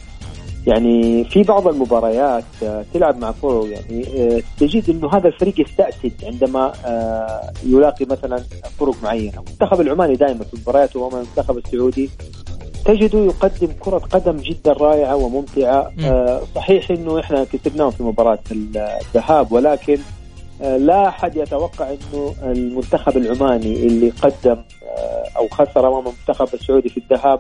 يعني 0.68 1.24
في 1.24 1.44
بعض 1.44 1.68
المباريات 1.68 2.44
آه، 2.64 2.86
تلعب 2.94 3.18
مع 3.18 3.32
فرق 3.32 3.68
يعني 3.70 4.06
تجد 4.60 4.90
إنه 4.90 5.10
هذا 5.14 5.28
الفريق 5.28 5.60
يستأسد 5.60 6.12
عندما 6.24 6.74
يلاقي 7.64 8.06
مثلا 8.06 8.44
فرق 8.80 8.96
معينة، 9.04 9.34
المنتخب 9.34 9.82
العماني 9.82 10.16
دائما 10.16 10.44
في 10.44 10.58
مبارياته 10.62 11.08
امام 11.08 11.22
المنتخب 11.22 11.58
السعودي 11.58 12.10
تجده 12.86 13.20
يقدم 13.20 13.68
كرة 13.80 13.98
قدم 13.98 14.38
جدا 14.38 14.74
رائعة 14.74 15.16
وممتعة. 15.16 15.92
مم. 15.98 16.06
آه، 16.06 16.42
صحيح 16.56 16.92
إنه 16.92 17.20
إحنا 17.20 17.44
كسبناهم 17.44 17.92
في 17.92 18.04
مباراة 18.04 18.40
الذهاب 18.52 19.52
ولكن 19.52 19.98
آه، 20.62 20.78
لا 20.78 21.08
أحد 21.08 21.36
يتوقع 21.36 21.90
إنه 21.90 22.34
المنتخب 22.44 23.18
العماني 23.18 23.74
اللي 23.88 24.10
قدم 24.10 24.58
آه، 24.84 25.24
أو 25.38 25.48
خسر 25.48 25.88
أمام 25.88 26.00
المنتخب 26.08 26.54
السعودي 26.54 26.90
في 26.90 26.98
الذهاب 26.98 27.40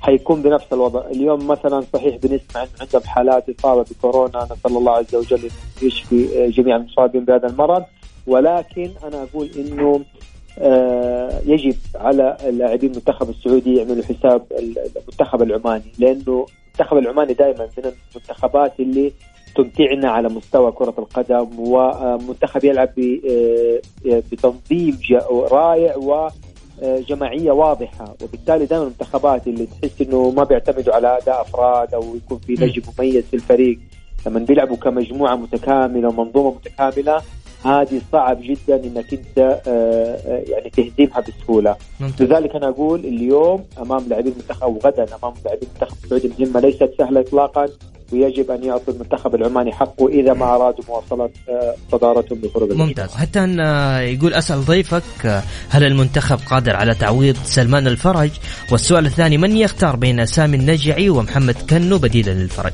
حيكون 0.00 0.42
بنفس 0.42 0.66
الوضع، 0.72 1.06
اليوم 1.06 1.46
مثلا 1.46 1.84
صحيح 1.92 2.16
بنسمع 2.16 2.62
انه 2.62 2.70
عندهم 2.80 3.02
حالات 3.06 3.44
إصابة 3.58 3.84
بكورونا 3.90 4.44
نسأل 4.44 4.76
الله 4.76 4.92
عز 4.92 5.14
وجل 5.14 5.50
يشفي 5.82 6.44
آه، 6.44 6.48
جميع 6.48 6.76
المصابين 6.76 7.24
بهذا 7.24 7.46
المرض، 7.46 7.84
ولكن 8.26 8.90
أنا 9.04 9.22
أقول 9.22 9.50
إنه 9.56 10.00
يجب 11.46 11.76
على 11.94 12.36
لاعبين 12.50 12.90
المنتخب 12.90 13.30
السعودي 13.30 13.76
يعملوا 13.76 14.04
حساب 14.04 14.42
المنتخب 14.96 15.42
العماني 15.42 15.92
لأنه 15.98 16.46
المنتخب 16.74 16.96
العماني 16.96 17.32
دائما 17.32 17.68
من 17.78 17.92
المنتخبات 18.14 18.80
اللي 18.80 19.12
تمتعنا 19.56 20.10
على 20.10 20.28
مستوى 20.28 20.72
كرة 20.72 20.94
القدم 20.98 21.48
ومنتخب 21.58 22.64
يلعب 22.64 22.90
آه، 22.98 24.22
بتنظيم 24.32 24.98
رائع 25.30 25.96
وجماعية 26.82 27.50
واضحة 27.50 28.14
وبالتالي 28.22 28.66
دائما 28.66 28.84
المنتخبات 28.84 29.46
اللي 29.46 29.66
تحس 29.66 30.00
إنه 30.00 30.30
ما 30.30 30.44
بيعتمدوا 30.44 30.94
على 30.94 31.18
أداء 31.18 31.40
أفراد 31.40 31.94
أو 31.94 32.16
يكون 32.16 32.38
في 32.38 32.52
نجم 32.52 32.82
مميز 32.98 33.24
في 33.24 33.34
الفريق 33.34 33.78
لما 34.26 34.38
بيلعبوا 34.38 34.76
كمجموعة 34.76 35.36
متكاملة 35.36 36.08
ومنظومة 36.08 36.54
متكاملة 36.54 37.22
هذه 37.64 38.00
صعب 38.12 38.38
جدا 38.42 38.84
إنك 38.84 39.12
أنت 39.12 39.38
آه، 39.38 39.60
آه، 39.66 40.42
يعني 40.48 40.70
تهزمها 40.70 41.20
بسهولة 41.20 41.76
ممتاز. 42.00 42.22
لذلك 42.22 42.56
أنا 42.56 42.68
أقول 42.68 43.00
اليوم 43.00 43.64
أمام 43.78 44.08
لاعبين 44.08 44.32
المنتخب 44.32 44.62
أو 44.62 44.78
غدا 44.84 45.06
أمام 45.22 45.34
لاعبين 45.44 45.68
المنتخب 45.68 45.96
السعودي 46.04 46.26
المهمه 46.26 46.60
ليست 46.60 46.90
سهلة 46.98 47.20
اطلاقا 47.20 47.68
ويجب 48.12 48.50
أن 48.50 48.64
يعطي 48.64 48.90
المنتخب 48.90 49.34
العماني 49.34 49.72
حقه 49.72 50.08
إذا 50.08 50.32
ما 50.32 50.54
أرادوا 50.54 50.84
مواصلة 50.88 51.30
آه، 51.48 51.74
صدارتهم 51.92 52.38
الجمهور. 52.38 52.74
ممتاز 52.74 53.14
حتى 53.14 53.44
أن 53.44 53.58
يقول 54.02 54.34
أسأل 54.34 54.64
ضيفك 54.64 55.42
هل 55.68 55.84
المنتخب 55.84 56.38
قادر 56.50 56.76
على 56.76 56.94
تعويض 56.94 57.36
سلمان 57.44 57.86
الفرج 57.86 58.30
والسؤال 58.72 59.06
الثاني 59.06 59.38
من 59.38 59.56
يختار 59.56 59.96
بين 59.96 60.26
سامي 60.26 60.56
النجعي 60.56 61.10
ومحمد 61.10 61.56
كنو 61.70 61.98
بديلا 61.98 62.30
للفرج 62.30 62.72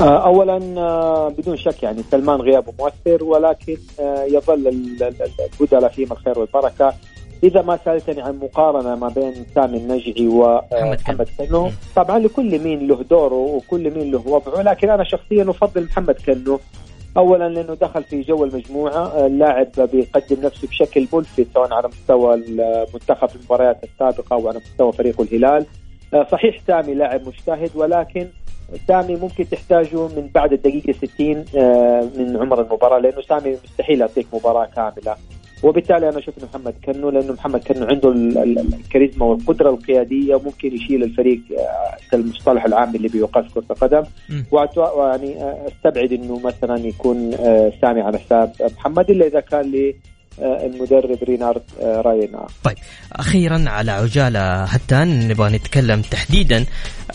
اولا 0.00 0.80
آه، 0.80 1.28
بدون 1.28 1.56
شك 1.56 1.82
يعني 1.82 2.02
سلمان 2.10 2.40
غيابه 2.40 2.72
مؤثر 2.78 3.24
ولكن 3.24 3.76
آه، 4.00 4.24
يظل 4.24 4.68
ال- 4.68 5.02
ال- 5.02 5.30
البدلاء 5.60 5.90
فيهم 5.90 6.12
الخير 6.12 6.38
والبركة 6.38 6.94
إذا 7.44 7.62
ما 7.62 7.78
سألتني 7.84 8.22
عن 8.22 8.38
مقارنة 8.42 8.94
ما 8.96 9.08
بين 9.08 9.46
سامي 9.54 9.76
النجعي. 9.78 10.26
ومحمد 10.28 11.28
كنو. 11.38 11.70
طبعا 11.96 12.18
لكل 12.18 12.58
مين 12.58 12.86
له 12.88 13.02
دوره 13.10 13.34
وكل 13.34 13.90
مين 13.90 14.10
له 14.10 14.22
وضعه 14.26 14.62
لكن 14.62 14.90
أنا 14.90 15.04
شخصيا 15.04 15.50
أفضل 15.50 15.84
محمد 15.84 16.14
كنو 16.26 16.58
اولا 17.16 17.48
لأنه 17.48 17.74
دخل 17.74 18.02
في 18.04 18.20
جو 18.22 18.44
المجموعة 18.44 18.92
آه، 19.06 19.26
اللاعب 19.26 19.68
بيقدم 19.92 20.36
نفسه 20.46 20.68
بشكل 20.68 21.08
ملفت 21.12 21.46
سواء 21.54 21.72
على 21.74 21.88
مستوى 21.88 22.34
المنتخب 22.34 23.28
في 23.28 23.36
المباريات 23.36 23.76
السابقة 23.84 24.34
أو 24.34 24.48
على 24.48 24.58
مستوى 24.58 24.92
فريقه 24.92 25.22
الهلال 25.22 25.66
آه، 26.14 26.26
صحيح 26.32 26.58
سامي 26.66 26.94
لاعب 26.94 27.20
مجتهد 27.28 27.70
ولكن 27.74 28.28
سامي 28.88 29.16
ممكن 29.16 29.48
تحتاجه 29.48 30.08
من 30.08 30.28
بعد 30.34 30.52
الدقيقة 30.52 30.92
60 30.92 31.44
آه، 31.56 32.08
من 32.18 32.36
عمر 32.36 32.60
المباراة 32.60 32.98
لأنه 32.98 33.20
سامي 33.22 33.56
مستحيل 33.64 34.00
يعطيك 34.00 34.26
مباراة 34.32 34.66
كاملة. 34.76 35.16
وبالتالي 35.62 36.08
أنا 36.08 36.20
شفت 36.20 36.44
محمد 36.44 36.74
كنو 36.84 37.10
لأنه 37.10 37.32
محمد 37.32 37.60
كنو 37.64 37.86
عنده 37.86 38.08
ال- 38.08 38.38
ال- 38.38 38.58
الكاريزما 38.74 39.26
والقدرة 39.26 39.70
القيادية 39.70 40.34
وممكن 40.34 40.74
يشيل 40.74 41.02
الفريق 41.02 41.40
آه، 41.58 41.96
كالمصطلح 42.10 42.64
العام 42.64 42.94
اللي 42.94 43.08
بيقاس 43.08 43.44
كرة 43.54 43.64
القدم. 43.70 44.02
يعني 45.10 45.42
آه، 45.42 45.66
أستبعد 45.68 46.12
إنه 46.12 46.40
مثلا 46.44 46.76
يكون 46.86 47.34
آه، 47.34 47.72
سامي 47.82 48.00
على 48.00 48.18
حساب 48.18 48.52
محمد 48.78 49.10
إلا 49.10 49.26
إذا 49.26 49.40
كان 49.40 49.60
لي 49.70 49.88
آه، 49.90 49.94
المدرب 50.38 51.18
رينارد 51.22 51.62
آه، 51.82 52.00
راينا. 52.00 52.46
طيب 52.64 52.76
أخيرا 53.12 53.64
على 53.66 53.92
عجالة 53.92 54.64
هتان 54.64 55.28
نبغى 55.28 55.56
نتكلم 55.56 56.02
تحديدا 56.02 56.64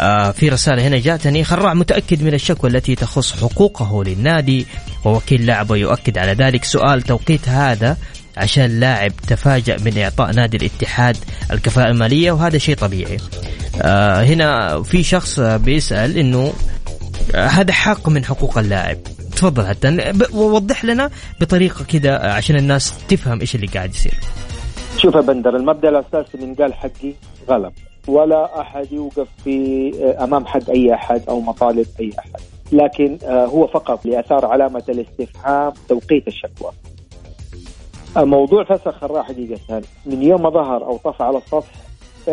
آه، 0.02 0.32
في 0.32 0.50
رسالة 0.50 0.88
هنا 0.88 1.00
جاتني 1.00 1.44
خراع 1.44 1.74
متأكد 1.74 2.24
من 2.24 2.34
الشكوى 2.34 2.70
التي 2.70 2.96
تخص 2.96 3.42
حقوقه 3.42 4.04
للنادي 4.04 4.66
ووكيل 5.06 5.46
لاعبه 5.46 5.76
يؤكد 5.76 6.18
على 6.18 6.34
ذلك. 6.34 6.64
سؤال 6.64 7.02
توقيت 7.02 7.50
هذا 7.50 7.98
عشان 8.38 8.80
لاعب 8.80 9.12
تفاجأ 9.28 9.78
من 9.78 9.98
إعطاء 9.98 10.32
نادي 10.32 10.58
الاتحاد 10.58 11.18
الكفاءة 11.52 11.90
المالية 11.92 12.32
وهذا 12.32 12.58
شيء 12.58 12.76
طبيعي. 12.76 13.18
آه 13.82 14.24
هنا 14.24 14.82
في 14.84 15.04
شخص 15.04 15.40
آه، 15.40 15.58
بيسأل 15.58 16.18
إنه 16.18 16.54
آه، 17.36 17.48
هذا 17.48 17.74
حق 17.74 18.10
من 18.10 18.26
حقوق 18.26 18.58
اللاعب. 18.58 18.98
تفضل 19.40 19.68
حتى. 19.68 20.14
ووضح 20.34 20.86
لنا 20.86 21.10
بطريقة 21.42 21.86
كده 21.86 22.16
آه، 22.18 22.32
عشان 22.32 22.56
الناس 22.56 23.08
تفهم 23.08 23.40
إيش 23.40 23.56
اللي 23.56 23.68
قاعد 23.68 23.90
يصير. 23.90 24.14
شوف 24.98 25.16
يا 25.16 25.22
بندر 25.22 25.56
المبدأ 25.56 25.90
الأساسي 25.90 26.38
من 26.38 26.56
قال 26.56 26.74
حقي 26.74 27.14
غلط. 27.50 27.74
ولا 28.08 28.62
أحد 28.62 28.88
يوقف 28.92 29.28
في 29.44 29.92
آه، 30.04 30.24
أمام 30.24 30.46
حق 30.46 30.70
أي 30.70 30.94
أحد 30.94 31.22
أو 31.30 31.42
مطالب 31.42 31.86
أي 32.00 32.12
أحد. 32.20 32.42
لكن 32.72 33.18
آه، 33.24 33.46
هو 33.46 33.68
فقط 33.68 34.06
لأثار 34.06 34.46
علامة 34.46 34.84
الاستفهام 34.90 35.74
توقيت 35.90 36.28
الشكوى. 36.28 36.72
موضوع 38.18 38.64
فسخ 38.64 39.00
خراع 39.02 39.24
حقيقه 39.24 39.82
من 40.06 40.24
يوم 40.24 40.44
ما 40.44 40.50
ظهر 40.50 40.84
أو 40.86 40.98
طفى 40.98 41.24
على 41.24 41.38
السطح 41.38 41.89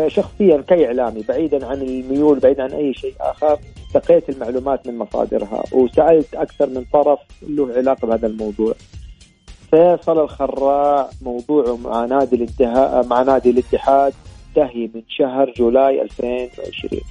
شخصيا 0.07 0.61
كاعلامي 0.61 1.23
بعيدا 1.29 1.65
عن 1.65 1.81
الميول 1.81 2.39
بعيدا 2.39 2.63
عن 2.63 2.71
أي 2.71 2.93
شيء 2.93 3.13
آخر 3.19 3.59
لقيت 3.95 4.29
المعلومات 4.29 4.87
من 4.87 4.97
مصادرها 4.97 5.63
وسألت 5.71 6.35
أكثر 6.35 6.69
من 6.69 6.83
طرف 6.93 7.19
له 7.41 7.73
علاقة 7.73 8.07
بهذا 8.07 8.27
الموضوع 8.27 8.73
فيصل 9.71 10.19
الخراع 10.19 11.09
موضوعه 11.21 11.77
مع 11.77 12.05
نادي 12.05 12.35
الانتهاء 12.35 13.07
مع 13.07 13.21
نادي 13.21 13.49
الاتحاد 13.49 14.13
انتهي 14.57 14.89
من 14.95 15.01
شهر 15.09 15.53
جولاي 15.57 16.01
2020 16.01 17.01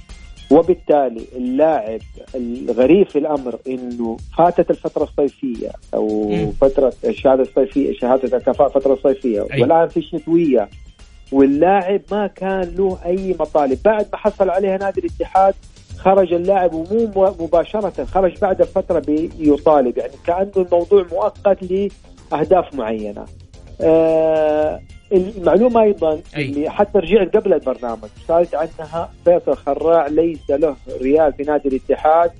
وبالتالي 0.51 1.21
اللاعب 1.35 1.99
الغريب 2.35 3.09
في 3.09 3.19
الأمر 3.19 3.59
إنه 3.67 4.17
فاتت 4.37 4.71
الفترة 4.71 5.03
الصيفية 5.03 5.69
أو 5.93 6.29
مم. 6.29 6.51
فترة 6.51 6.93
الشهادة 7.05 7.41
الصيفية 7.41 7.93
شهادة 7.93 8.37
الكفاءة 8.37 8.69
فتره 8.69 8.97
صيفيه 9.03 9.47
أي. 9.53 9.61
والآن 9.61 9.87
في 9.87 9.97
الشتوية 9.97 10.69
واللاعب 11.31 12.01
ما 12.11 12.27
كان 12.27 12.75
له 12.77 12.97
أي 13.05 13.35
مطالب 13.39 13.79
بعد 13.85 14.05
ما 14.13 14.17
حصل 14.17 14.49
عليها 14.49 14.77
نادي 14.77 14.99
الاتحاد 15.01 15.53
خرج 15.97 16.33
اللاعب 16.33 16.73
ومو 16.73 17.11
مو- 17.15 17.35
مباشرة 17.39 18.03
خرج 18.05 18.37
بعد 18.41 18.63
فتره 18.63 18.99
بيطالب 18.99 19.97
يعني 19.97 20.13
كأنه 20.27 20.51
الموضوع 20.57 21.05
مؤقت 21.11 21.57
لأهداف 22.31 22.73
معينة. 22.75 23.25
آه 23.81 24.79
المعلومة 25.11 25.81
أيضا 25.83 26.19
أي. 26.35 26.45
اللي 26.45 26.69
حتى 26.69 26.99
رجعت 26.99 27.35
قبل 27.37 27.53
البرنامج 27.53 28.09
سالت 28.27 28.55
عنها 28.55 29.09
فيصل 29.25 29.55
خراع 29.57 30.07
ليس 30.07 30.49
له 30.49 30.75
ريال 31.01 31.33
في 31.33 31.43
نادي 31.43 31.69
الاتحاد 31.69 32.31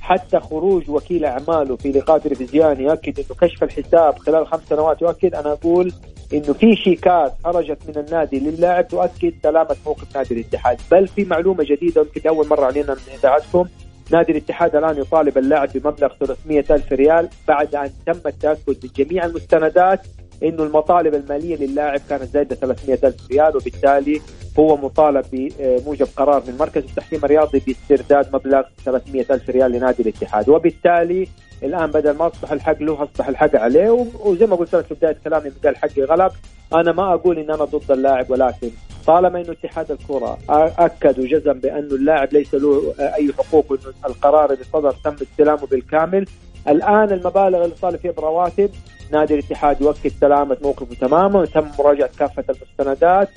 حتى 0.00 0.40
خروج 0.40 0.90
وكيل 0.90 1.24
أعماله 1.24 1.76
في 1.76 1.92
لقاء 1.92 2.18
تلفزيوني 2.18 2.82
يؤكد 2.84 3.18
إنه 3.18 3.36
كشف 3.40 3.62
الحساب 3.62 4.18
خلال 4.18 4.46
خمس 4.46 4.60
سنوات 4.68 5.02
يؤكد 5.02 5.34
أنا 5.34 5.52
أقول 5.52 5.92
إنه 6.32 6.52
في 6.52 6.76
شيكات 6.76 7.34
خرجت 7.44 7.78
من 7.88 8.04
النادي 8.04 8.38
للاعب 8.38 8.88
تؤكد 8.88 9.34
سلامة 9.42 9.76
موقف 9.86 10.16
نادي 10.16 10.34
الاتحاد، 10.34 10.78
بل 10.90 11.08
في 11.08 11.24
معلومة 11.24 11.64
جديدة 11.64 12.00
يمكن 12.00 12.28
أول 12.28 12.48
مرة 12.48 12.64
علينا 12.64 12.94
من 12.94 13.14
إذاعتكم. 13.18 13.64
نادي 14.10 14.32
الاتحاد 14.32 14.76
الآن 14.76 14.96
يطالب 14.98 15.38
اللاعب 15.38 15.68
بمبلغ 15.74 16.08
300 16.20 16.64
ألف 16.70 16.92
ريال 16.92 17.28
بعد 17.48 17.74
أن 17.74 17.90
تم 18.06 18.20
التأكد 18.26 18.76
من 18.82 18.90
جميع 18.96 19.24
المستندات 19.24 20.00
إنه 20.42 20.62
المطالب 20.62 21.14
المالية 21.14 21.56
للاعب 21.56 22.00
كانت 22.08 22.22
زايدة 22.22 22.56
300 22.56 22.98
ألف 23.04 23.30
ريال 23.30 23.56
وبالتالي 23.56 24.20
هو 24.58 24.76
مطالب 24.76 25.24
بموجب 25.32 26.08
قرار 26.16 26.42
من 26.46 26.56
مركز 26.60 26.82
التحكيم 26.84 27.24
الرياضي 27.24 27.62
باسترداد 27.66 28.36
مبلغ 28.36 28.62
300 28.84 29.24
ألف 29.30 29.50
ريال 29.50 29.72
لنادي 29.72 30.02
الاتحاد. 30.02 30.48
وبالتالي 30.48 31.28
الآن 31.62 31.90
بدل 31.90 32.16
ما 32.16 32.26
أصبح 32.26 32.52
الحق 32.52 32.82
له 32.82 33.02
أصبح 33.02 33.28
الحق 33.28 33.56
عليه. 33.56 34.06
وزي 34.20 34.46
ما 34.46 34.56
قلت 34.56 34.74
لك 34.74 34.84
في 34.84 34.94
بداية 34.94 35.16
كلامي 35.24 35.52
قال 35.64 35.76
حقي 35.76 36.02
غلب 36.02 36.32
أنا 36.74 36.92
ما 36.92 37.14
أقول 37.14 37.38
إن 37.38 37.50
أنا 37.50 37.64
ضد 37.64 37.90
اللاعب 37.90 38.30
ولكن 38.30 38.70
طالما 39.06 39.40
إنه 39.40 39.52
اتحاد 39.52 39.90
الكرة 39.90 40.38
أكد 40.78 41.18
وجزم 41.18 41.52
بانه 41.52 41.94
اللاعب 41.94 42.32
ليس 42.32 42.54
له 42.54 42.94
أي 42.98 43.32
حقوق 43.32 43.72
وانه 43.72 43.82
القرار 44.06 44.52
اللي 44.52 44.64
صدر 44.72 44.90
تم 45.04 45.16
استلامه 45.22 45.66
بالكامل. 45.66 46.26
الآن 46.68 47.12
المبالغ 47.12 47.64
اللي 47.64 47.74
طالب 47.82 47.96
فيها 47.96 48.12
برواتب 48.12 48.70
نادي 49.12 49.34
الاتحاد 49.34 49.80
يؤكد 49.80 50.12
سلامة 50.20 50.56
موقفه 50.62 50.94
تماما 50.94 51.40
وتم 51.40 51.70
مراجعة 51.78 52.10
كافة 52.18 52.44
المستندات. 52.48 53.28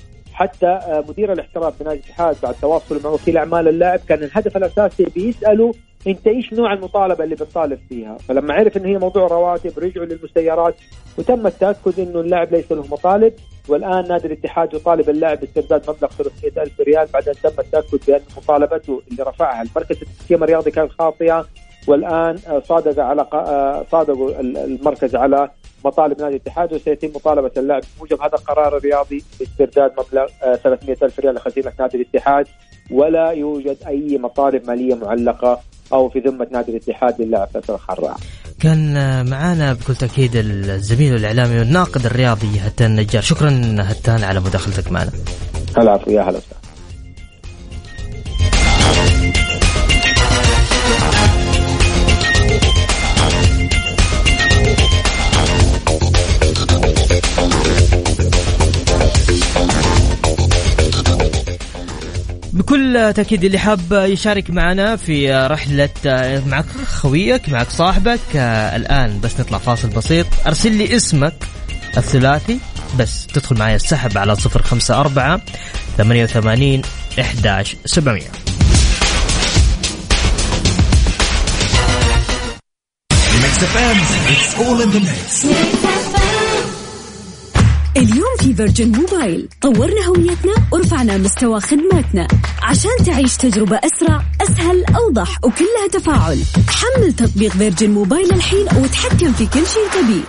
حتى 0.42 0.68
آه، 0.68 1.04
مدير 1.10 1.34
الاحتراف 1.34 1.78
في 1.78 1.84
نادي 1.84 2.00
الاتحاد 2.00 2.36
بعد 2.44 2.56
تواصله 2.62 3.00
مع 3.04 3.10
وكيل 3.10 3.38
أعمال 3.38 3.68
اللاعب 3.68 4.00
كان 4.10 4.24
الهدف 4.24 4.58
الأساسي 4.58 5.04
بيساله 5.04 5.74
انت 6.08 6.28
إيش 6.28 6.54
نوع 6.54 6.74
المطالبة 6.74 7.24
اللي 7.24 7.36
بتطالب 7.36 7.80
فيها؟ 7.90 8.18
فلما 8.18 8.54
عرف 8.54 8.78
إن 8.78 8.86
هي 8.86 8.98
موضوع 8.98 9.28
رواتب 9.28 9.80
رجعوا 9.80 10.06
للمسيرات 10.06 10.76
وتم 11.18 11.48
التأكد 11.48 12.00
إنه 12.00 12.20
اللاعب 12.20 12.52
ليس 12.52 12.72
له 12.72 12.82
مطالب. 12.92 13.34
والآن 13.70 14.08
نادي 14.08 14.28
الاتحاد 14.28 14.74
يطالب 14.74 15.10
اللاعب 15.10 15.40
باسترداد 15.40 15.82
مبلغ 15.90 16.10
300 16.10 16.64
ألف 16.64 16.80
ريال. 16.82 17.08
بعد 17.14 17.30
ان 17.30 17.36
تم 17.44 17.50
التأكد 17.60 18.00
بأن 18.08 18.22
مطالبته 18.38 19.02
اللي 19.12 19.24
رفعها 19.24 19.62
المركز 19.62 19.98
التحكيم 20.02 20.44
الرياضي 20.44 20.72
كانت 20.72 20.92
خاطئة. 20.92 21.46
والآن 21.88 22.40
آه، 22.48 22.60
صادق 22.60 23.04
على 23.04 23.28
آه، 23.34 23.86
صادقوا 23.92 24.40
ال- 24.40 24.58
المركز 24.58 25.16
على 25.16 25.50
مطالب 25.86 26.22
نادي 26.22 26.36
الاتحاد 26.36 26.74
وسيتم 26.74 27.08
مطالبة 27.16 27.52
اللاعب 27.58 27.84
بموجب 27.98 28.22
هذا 28.22 28.36
القرار 28.36 28.78
الرياضي 28.78 29.24
باسترداد 29.40 29.92
مبلغ 29.92 30.26
آه، 30.44 30.56
300 30.56 30.98
ألف 31.04 31.20
ريال 31.20 31.36
لخزينه 31.36 31.72
نادي 31.80 31.98
الاتحاد 31.98 32.48
ولا 32.92 33.32
يوجد 33.32 33.78
أي 33.88 34.18
مطالب 34.18 34.68
مالية 34.68 34.96
معلقة 34.96 35.60
أو 35.94 36.10
في 36.10 36.20
ذمة 36.20 36.48
نادي 36.52 36.72
الاتحاد 36.72 37.22
للاعب 37.22 37.48
فيصل 37.48 37.74
الخراع. 37.74 38.16
كان 38.60 38.98
آه، 38.98 39.24
معانا 39.24 39.74
بكل 39.74 39.96
تأكيد 39.96 40.32
الزميل 40.36 41.16
الإعلامي 41.16 41.60
والناقد 41.60 42.06
الرياضي 42.06 42.60
هتان 42.60 42.96
نجار 42.96 43.22
شكرا 43.22 43.76
هتان 43.80 44.24
على 44.24 44.40
مداخلتك 44.40 44.92
معنا 44.92 45.12
العفو 45.78 46.12
يا 46.12 46.22
هلا 46.22 46.38
وسهلا. 46.38 46.62
بكل 62.54 63.14
تأكيد 63.16 63.44
اللي 63.44 63.60
حاب 63.60 63.80
يشارك 63.92 64.50
معنا 64.50 64.96
في 64.96 65.34
رحلة 65.34 65.90
معك 66.46 66.66
خويك 66.88 67.50
معك 67.50 67.70
صاحبك 67.70 68.20
آه، 68.36 68.76
الآن 68.76 69.20
بس 69.20 69.40
نطلع 69.40 69.58
فاصل 69.58 69.88
بسيط. 69.88 70.26
أرسل 70.48 70.72
لي 70.72 70.96
اسمك 70.96 71.34
الثلاثي 71.98 72.60
بس 73.00 73.28
تدخل 73.28 73.58
معي 73.58 73.76
السحب 73.76 74.18
على 74.18 74.36
صفر 74.36 74.62
خمسة 74.62 75.00
أربعة 75.00 75.42
ثمانية 75.98 76.24
وثمانين 76.24 76.82
إحداش 77.20 77.76
سبعمية. 77.86 78.32
اليوم 87.98 88.36
في 88.40 88.54
Virgin 88.54 88.92
Mobile. 88.92 89.50
طورنا 89.62 90.06
هويتنا 90.08 90.54
ورفعنا 90.72 91.18
مستوى 91.18 91.60
خدماتنا. 91.60 92.28
عشان 92.62 92.92
تعيش 93.06 93.38
تجربة 93.38 93.76
أسرع 93.76 94.22
أسهل 94.42 94.86
أوضح 94.96 95.38
وكلها 95.44 95.88
تفاعل. 95.92 96.40
حمل 96.68 97.14
تطبيق 97.14 97.52
Virgin 97.52 97.92
Mobile 97.92 98.34
الحين 98.34 98.66
وتحكم 98.78 99.34
في 99.34 99.46
كل 99.46 99.68
شيء 99.68 99.88
تبيه. 99.94 100.24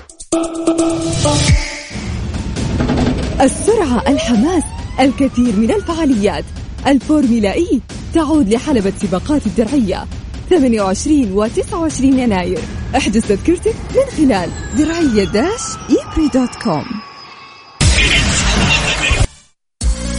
السرعة 3.41 4.09
الحماس 4.09 4.63
الكثير 5.01 5.57
من 5.57 5.71
الفعاليات. 5.71 6.45
ال 6.87 6.95
Formula 6.95 7.55
E 7.55 7.81
تعود 8.15 8.49
لحلبة 8.49 8.93
سباقات 9.03 9.47
الدرعية. 9.47 10.05
28 10.51 11.33
و 11.33 11.47
29 11.47 12.19
يناير. 12.19 12.61
احجز 12.97 13.23
تذكرتك 13.23 13.75
من 13.95 14.17
خلال 14.17 14.51
درعية 14.79 15.25
dash 15.25 15.63
E-Prix 15.91 16.29
dot 16.35 16.55
com. 16.63 17.12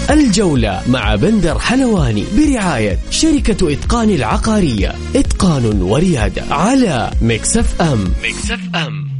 الجولة 0.10 0.82
مع 0.88 1.16
بندر 1.16 1.60
حلواني 1.60 2.26
برعاية 2.38 3.00
شركة 3.10 3.74
إتقان 3.74 4.10
العقارية. 4.10 4.96
إتقان 5.16 5.82
وريادة 5.82 6.44
على 6.52 7.12
Mix 7.22 7.82
FM. 7.82 8.14
Mix 8.24 8.60
FM. 8.76 9.13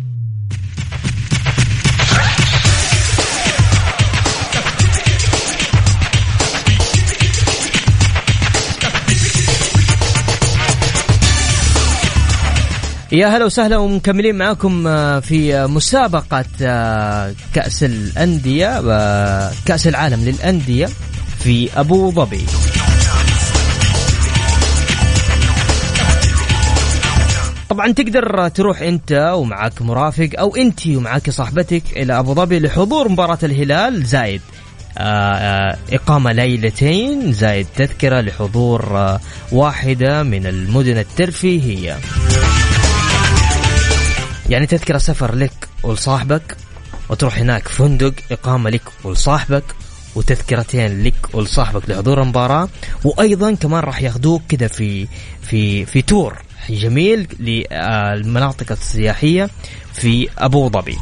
يا 13.14 13.28
هلا 13.28 13.46
وسهلا 13.46 13.78
ومكملين 13.78 14.36
معاكم 14.36 14.88
آه، 14.88 15.20
في 15.20 15.68
مسابقة 15.68 16.46
آه، 16.62 17.34
كأس 17.54 17.84
الأندية 17.84 18.82
آه، 18.92 19.52
كأس 19.66 19.88
العالم 19.88 20.26
للأندية 20.26 20.90
في 21.40 21.80
أبو 21.80 22.12
ظبي. 22.12 22.46
طبعا 27.70 27.92
تقدر 27.92 28.48
تروح 28.48 28.82
أنت 28.82 29.32
ومعك 29.36 29.82
مرافق 29.82 30.30
أو 30.40 30.56
أنت 30.56 30.88
ومعك 30.88 31.30
صاحبتك 31.30 31.84
إلى 31.96 32.20
أبو 32.20 32.34
ظبي 32.34 32.60
لحضور 32.60 33.10
مباراة 33.10 33.40
الهلال 33.44 34.06
زايد 34.06 34.42
إقامة 35.94 36.32
ليلتين 36.32 37.34
زائد 37.34 37.68
تذكرة 37.76 38.22
لحضور 38.22 39.18
واحدة 39.52 40.24
من 40.24 40.46
المدن 40.46 40.98
الترفيهية. 40.98 41.98
يعني 44.50 44.66
تذكرة 44.66 44.98
سفر 44.98 45.36
لك 45.36 45.68
ولصاحبك 45.84 46.58
وتروح 47.10 47.38
هناك 47.38 47.68
فندق 47.68 48.14
إقامة 48.32 48.70
لك 48.70 48.82
ولصاحبك 49.04 49.64
وتذكرتين 50.16 51.04
لك 51.04 51.16
ولصاحبك 51.34 51.90
لحضور 51.90 52.22
المباراة 52.22 52.70
وأيضا 53.04 53.54
كمان 53.54 53.84
راح 53.84 54.02
ياخذوك 54.02 54.42
كده 54.50 54.68
في 54.68 55.08
في 55.42 55.86
في 55.86 56.02
تور 56.02 56.38
جميل 56.70 57.28
للمناطق 57.40 58.72
السياحية 58.72 59.50
في 59.94 60.30
أبو 60.38 60.70
ظبي. 60.70 60.98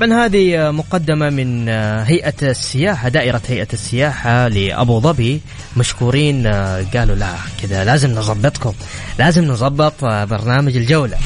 طبعا 0.00 0.24
هذه 0.26 0.70
مقدمة 0.70 1.30
من 1.30 1.68
هيئة 2.08 2.34
السياحة 2.42 3.08
دائرة 3.08 3.42
هيئة 3.48 3.68
السياحة 3.72 4.48
لأبو 4.48 5.00
ظبي. 5.00 5.40
مشكورين 5.76 6.46
قالوا 6.94 7.16
لا 7.16 7.34
كذا 7.62 7.84
لازم 7.84 8.10
نظبطكم. 8.10 8.72
لازم 9.18 9.44
نظبط 9.44 10.04
برنامج 10.04 10.76
الجولة. 10.76 11.18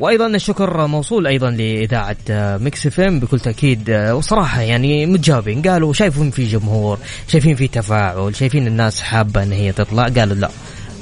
وأيضا 0.00 0.26
الشكر 0.26 0.86
موصول 0.86 1.26
أيضا 1.26 1.50
لإذاعة 1.50 2.16
Mix 2.58 2.86
FM. 2.86 3.20
بكل 3.20 3.40
تأكيد 3.40 3.90
وصراحة 3.90 4.60
يعني 4.60 5.06
متجاوبين. 5.06 5.62
قالوا 5.62 5.92
شايفين 5.92 6.30
في 6.30 6.46
جمهور 6.46 6.98
شايفين 7.28 7.56
في 7.56 7.68
تفاعل 7.68 8.36
شايفين 8.36 8.66
الناس 8.66 9.00
حابة 9.00 9.42
إن 9.42 9.52
هي 9.52 9.72
تطلع. 9.72 10.08
قالوا 10.08 10.36
لا. 10.36 10.50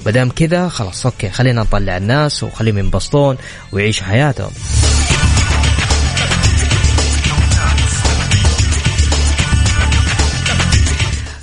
ما 0.06 0.10
دام 0.10 0.30
كذا 0.30 0.68
خلاص 0.68 1.06
أوكي 1.06 1.30
خلينا 1.30 1.62
نطلع 1.62 1.96
الناس 1.96 2.42
وخليهم 2.42 2.78
ينبسطون 2.78 3.36
ويعيشوا 3.72 4.06
حياتهم 4.06 4.50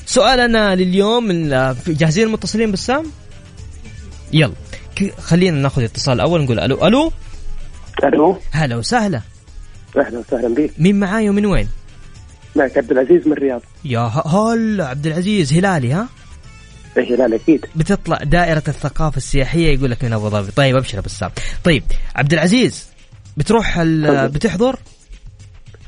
سؤالنا 0.05 0.75
لليوم 0.75 1.31
جاهزين 1.87 2.27
المتصلين 2.27 2.71
بسام؟ 2.71 3.05
يلا 4.33 4.53
خلينا 5.19 5.57
ناخذ 5.57 5.83
اتصال 5.83 6.13
الأول 6.15 6.41
نقول 6.41 6.59
ألو 6.59 6.87
ألو 6.87 7.11
ألو 8.03 8.37
هلا 8.51 8.75
وسهلا 8.75 9.21
أهلا 9.97 10.19
وسهلا 10.19 10.55
بك 10.55 10.71
مين 10.77 10.99
معاي 10.99 11.29
ومن 11.29 11.45
وين؟ 11.45 11.67
معك 12.55 12.77
عبد 12.77 12.91
العزيز 12.91 13.27
من 13.27 13.33
الرياض 13.33 13.61
يا 13.85 13.99
هلا 14.25 14.87
عبد 14.87 15.07
العزيز 15.07 15.53
هلالي 15.53 15.93
ها؟ 15.93 16.07
لا 17.01 17.35
أكيد. 17.35 17.65
بتطلع 17.75 18.17
دائرة 18.17 18.63
الثقافة 18.67 19.17
السياحية 19.17 19.73
يقول 19.73 19.91
لك 19.91 20.03
من 20.03 20.13
أبو 20.13 20.29
ظبي، 20.29 20.51
طيب 20.51 20.75
أبشر 20.75 21.01
بسام. 21.01 21.31
طيب 21.63 21.83
عبد 22.15 22.33
العزيز 22.33 22.87
بتروح. 23.37 23.81
بتحضر؟ 24.25 24.79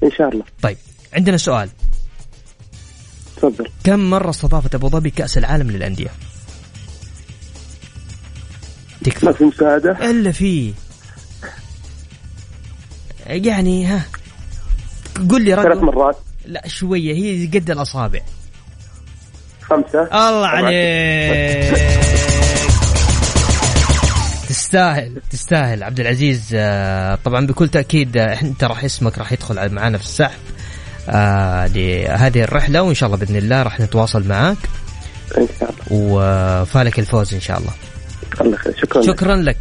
إن 0.04 0.12
شاء 0.12 0.30
الله. 0.30 0.43
طيب 0.62 0.78
عندنا 1.13 1.38
سؤال، 1.38 1.69
تفضل. 3.36 3.67
كم 3.84 4.10
مرة 4.10 4.30
استضافت 4.30 4.76
أبو 4.76 4.89
ظبي 4.89 5.10
كأس 5.10 5.38
العالم 5.38 5.72
للأندية؟ 5.72 6.10
ما 9.02 9.12
تكفى 9.12 9.34
في 9.34 9.43
مساعدة؟ 9.43 9.91
إلا 10.10 10.32
في. 10.32 10.74
يعني 13.26 13.86
ها. 13.86 14.06
قول 15.30 15.41
لي 15.41 15.56
ثلاث 15.56 15.65
رقم 15.65 15.86
مرات. 15.86 16.17
لا 16.45 16.67
شوية. 16.67 17.13
هي 17.13 17.48
قد 17.48 17.72
الأصابع. 17.72 18.22
خمسة. 19.69 20.01
الله. 20.03 20.47
عليك. 20.47 21.89
تستاهل 24.49 25.21
تستاهل. 25.32 25.84
عبد 25.84 25.99
العزيز 25.99 26.49
آه، 26.53 27.17
طبعا 27.25 27.47
بكل 27.47 27.67
تأكيد 27.69 28.17
آه، 28.17 28.41
أنت 28.41 28.63
راح 28.63 28.84
اسمك 28.84 29.17
راح 29.17 29.32
يدخل 29.32 29.73
معنا 29.73 29.97
في 29.97 30.03
السحب 30.03 30.39
آه، 31.10 31.67
لهذه 31.67 32.43
الرحلة 32.43 32.82
وإن 32.82 32.93
شاء 32.93 33.08
الله 33.08 33.19
بإذن 33.19 33.36
الله 33.36 33.63
راح 33.63 33.79
نتواصل 33.79 34.27
معك 34.27 34.58
إن 35.38 35.47
شاء 35.60 35.69
الله. 35.69 35.84
وفالك 35.91 36.99
الفوز 36.99 37.34
إن 37.34 37.39
شاء 37.39 37.58
الله. 37.58 37.71
الله 38.41 38.58
خير. 38.58 38.73
شكرا 38.77 39.01
لك. 39.01 39.08
شكرا 39.08 39.36
لك. 39.36 39.58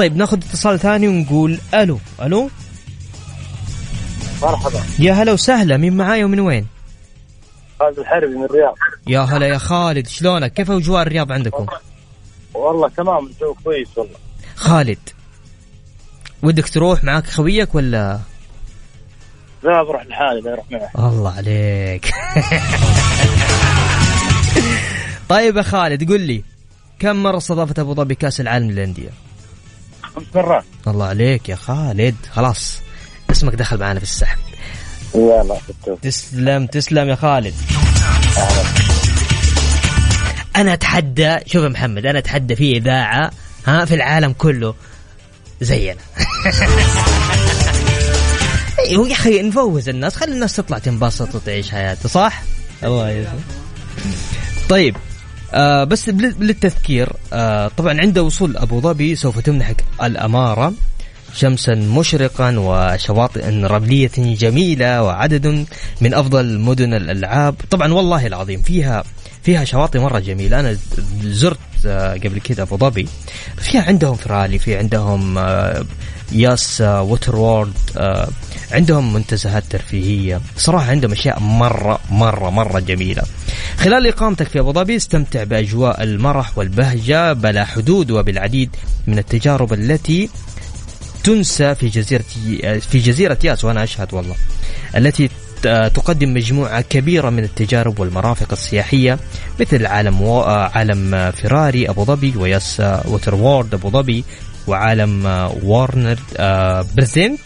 طيب 0.00 0.16
ناخذ 0.16 0.36
اتصال 0.36 0.78
ثاني 0.78 1.08
ونقول 1.08 1.58
ألو 1.74 1.98
ألو 2.22 2.50
مرحبا 4.42 4.80
يا 4.98 5.12
هلا 5.12 5.32
وسهلا 5.32 5.76
مين 5.76 5.96
معاي 5.96 6.24
ومن 6.24 6.40
وين؟ 6.40 6.66
خالد 7.80 7.98
الحربي 7.98 8.26
من 8.34 8.44
الرياض 8.44 8.74
يا 9.06 9.20
هلا 9.20 9.46
يا 9.46 9.58
خالد 9.58 10.06
شلونك؟ 10.06 10.52
كيف 10.52 10.70
أجواء 10.70 11.02
الرياض 11.02 11.32
عندكم؟ 11.32 11.66
والله 12.54 12.88
تمام 12.88 13.26
الجو 13.26 13.54
كويس 13.64 13.88
والله 13.98 14.14
خالد 14.56 14.98
ودك 16.42 16.68
تروح 16.68 17.04
معاك 17.04 17.26
خويك 17.26 17.74
ولا 17.74 18.20
لا 19.62 19.82
بروح 19.82 20.06
لحالي 20.06 20.40
لا 20.40 20.52
أروح 20.52 20.66
معه 20.70 21.08
الله 21.08 21.36
عليك 21.36 22.10
طيب 25.28 25.56
يا 25.56 25.62
خالد 25.62 26.12
قل 26.12 26.20
لي 26.20 26.44
كم 26.98 27.22
مرة 27.22 27.36
استضافت 27.36 27.78
أبو 27.78 27.94
ظبي 27.94 28.14
كأس 28.14 28.40
العالم 28.40 28.70
للأندية؟ 28.70 29.10
خمس 30.20 30.34
مرات 30.34 30.64
الله 30.86 31.06
عليك 31.06 31.48
يا 31.48 31.56
خالد. 31.56 32.14
خلاص 32.32 32.78
اسمك 33.30 33.54
دخل 33.54 33.78
معنا 33.78 33.98
في 33.98 34.04
السحب. 34.04 34.38
يلا 35.14 35.56
تسلم 36.02 36.66
تسلم 36.66 37.08
يا 37.08 37.14
خالد. 37.14 37.54
أنا 40.56 40.72
أتحدى 40.72 41.36
شوف 41.46 41.64
يا 41.64 41.68
محمد 41.68 42.06
أنا 42.06 42.18
أتحدى 42.18 42.56
في 42.56 42.76
إذاعة 42.76 43.30
ها 43.66 43.84
في 43.84 43.94
العالم 43.94 44.32
كله. 44.32 44.74
زينا. 45.60 46.00
أيوه 48.78 49.08
يا 49.08 49.12
أخي 49.12 49.42
نفوز 49.42 49.88
الناس. 49.88 50.16
خلي 50.16 50.32
الناس 50.32 50.56
تطلع 50.56 50.78
تنبسط 50.78 51.34
وتعيش 51.34 51.70
حياتها 51.70 52.08
صح؟ 52.08 52.42
الله 52.84 53.10
يسلمك. 53.10 53.40
طيب 54.68 54.96
آه 55.54 55.84
بس 55.84 56.08
للتذكير 56.08 57.12
آه 57.32 57.68
طبعا 57.68 58.00
عند 58.00 58.18
وصول 58.18 58.56
أبو 58.56 58.80
ظبي 58.80 59.14
سوف 59.14 59.38
تمنحك 59.38 59.84
الأمارة 60.02 60.72
شمسا 61.34 61.74
مشرقا 61.74 62.58
وشواطئ 62.58 63.50
رملية 63.50 64.10
جميلة 64.16 65.02
وعدد 65.02 65.66
من 66.00 66.14
أفضل 66.14 66.58
مدن 66.58 66.94
الألعاب. 66.94 67.54
طبعا 67.70 67.92
والله 67.92 68.26
العظيم 68.26 68.62
فيها 68.62 69.04
فيها 69.42 69.64
شواطئ 69.64 69.98
مرة 69.98 70.18
جميلة. 70.18 70.60
أنا 70.60 70.76
زرت 71.22 71.58
آه، 71.86 72.14
قبل 72.14 72.40
كذا 72.40 72.62
أبو 72.62 72.76
ظبي. 72.76 73.08
فيها 73.58 73.82
عندهم 73.82 74.14
فرالي 74.14 74.58
في 74.58 74.76
عندهم 74.76 75.38
آه، 75.38 75.84
Yas 76.32 76.80
Waterworld 76.80 77.72
عندهم 78.72 79.12
منتزهات 79.12 79.64
ترفيهية. 79.70 80.40
صراحة 80.56 80.90
عندهم 80.90 81.12
أشياء 81.12 81.40
مرة 81.40 81.98
مرة 82.10 82.50
مرة 82.50 82.80
جميلة. 82.80 83.22
خلال 83.76 84.06
إقامتك 84.06 84.48
في 84.48 84.60
أبو 84.60 84.72
ظبي 84.72 84.96
استمتع 84.96 85.44
بأجواء 85.44 86.02
المرح 86.02 86.58
والبهجة 86.58 87.32
بلا 87.32 87.64
حدود 87.64 88.10
وبالعديد 88.10 88.70
من 89.06 89.18
التجارب 89.18 89.72
التي 89.72 90.28
تنسى 91.24 91.74
في 91.74 91.88
جزيرة 91.88 92.24
في 92.80 92.98
جزيرة 92.98 93.38
ياس 93.44 93.64
وأنا 93.64 93.84
أشهد 93.84 94.14
والله 94.14 94.34
التي 94.96 95.30
تقدم 95.94 96.34
مجموعة 96.34 96.80
كبيرة 96.80 97.30
من 97.30 97.44
التجارب 97.44 98.00
والمرافق 98.00 98.52
السياحية 98.52 99.18
مثل 99.60 99.86
عالم 99.86 100.22
و... 100.22 100.40
عالم 100.42 101.32
فيراري 101.32 101.90
أبو 101.90 102.04
ظبي 102.04 102.32
و 102.36 102.82
Yas 103.04 103.34
Waterworld 103.34 103.74
أبو 103.74 103.90
ظبي 103.90 104.24
وعالم 104.66 105.26
آه، 105.26 105.56
وارنر 105.62 106.18
آه، 106.36 106.86
Brothers 106.96 107.40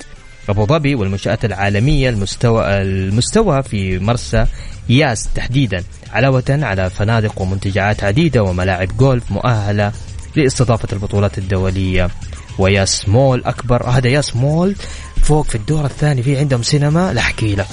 أبو 0.48 0.66
ظبي 0.66 0.94
والمنشآت 0.94 1.44
العالمية 1.44 2.09
المستوى 2.09 2.64
المستوى 2.66 3.62
في 3.62 3.98
مرسى 3.98 4.46
ياس 4.88 5.28
تحديدا 5.35 5.85
علاوة 6.12 6.44
على 6.48 6.90
فنادق 6.90 7.42
ومنتجعات 7.42 8.04
عديدة 8.04 8.42
وملاعب 8.42 8.96
جولف 8.96 9.30
مؤهلة 9.30 9.92
لاستضافة 10.37 10.88
البطولات 10.92 11.38
الدولية. 11.38 12.09
و 12.58 12.71
Yas 12.71 13.08
Mall 13.08 13.42
أكبر 13.44 13.90
هذا 13.90 14.09
Yas 14.08 14.37
Mall 14.37 14.76
فوق 15.22 15.46
في 15.46 15.54
الدور 15.54 15.85
الثاني 15.85 16.22
في 16.22 16.38
عندهم 16.38 16.62
سينما 16.62 17.12
لا 17.12 17.20
أحكي 17.20 17.54
لك. 17.54 17.66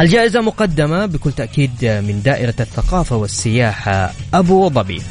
الجائزة 0.00 0.40
مقدمة 0.40 1.06
بكل 1.06 1.32
تأكيد 1.32 1.84
من 1.84 2.22
دائرة 2.24 2.54
الثقافة 2.60 3.16
والسياحة 3.16 4.12
أبو 4.34 4.68
ظبي. 4.68 5.02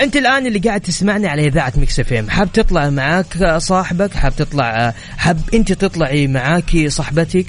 انت 0.00 0.16
الان 0.16 0.46
اللي 0.46 0.58
قاعد 0.58 0.80
تسمعني 0.80 1.26
على 1.26 1.46
إذاعة 1.46 1.72
Mix 1.76 2.00
FM. 2.00 2.30
حاب 2.30 2.52
تطلع 2.52 2.90
معاك 2.90 3.56
صاحبك؟ 3.56 4.14
حاب 4.14 4.36
تطلع 4.36 4.94
حاب 5.16 5.40
انت 5.54 5.72
تطلعي 5.72 6.26
معاكي 6.26 6.90
صاحبتك 6.90 7.46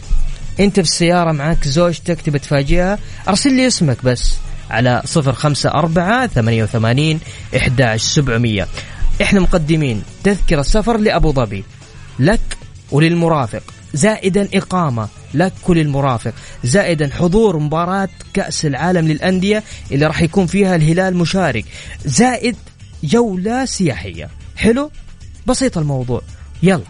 انت 0.59 0.75
في 0.75 0.85
السيارة 0.85 1.31
معاك 1.31 1.67
زوجتك 1.67 2.21
تبي 2.21 2.39
تفاجئها؟ 2.39 2.99
ارسل 3.27 3.53
لي 3.53 3.67
اسمك 3.67 4.05
بس 4.05 4.35
على 4.69 5.01
صفر 5.05 5.33
خمسة 5.33 5.69
أربعة 5.69 6.27
ثمانية 6.27 6.63
وثمانين 6.63 7.19
إحداش 7.57 8.01
سبعمية. 8.01 8.67
إحنا 9.21 9.39
مقدمين 9.39 10.03
تذكرة 10.23 10.61
سفر 10.61 10.97
لأبو 10.97 11.31
ظبي 11.33 11.63
لك 12.19 12.57
وللمرافق 12.91 13.63
زائدا 13.93 14.49
لك 15.33 15.53
وللمرافق 15.69 16.33
زائدا 16.63 17.09
حضور 17.15 17.59
مباراة 17.59 18.09
كأس 18.33 18.65
العالم 18.65 19.07
للأندية 19.07 19.63
اللي 19.91 20.05
راح 20.05 20.21
يكون 20.21 20.45
فيها 20.45 20.75
الهلال 20.75 21.15
مشارك. 21.15 21.65
زائد 22.05 22.55
جولة 23.03 23.65
سياحية. 23.65 24.29
حلو؟ 24.57 24.91
بسيط 25.47 25.77
الموضوع. 25.77 26.21
يلا. 26.63 26.83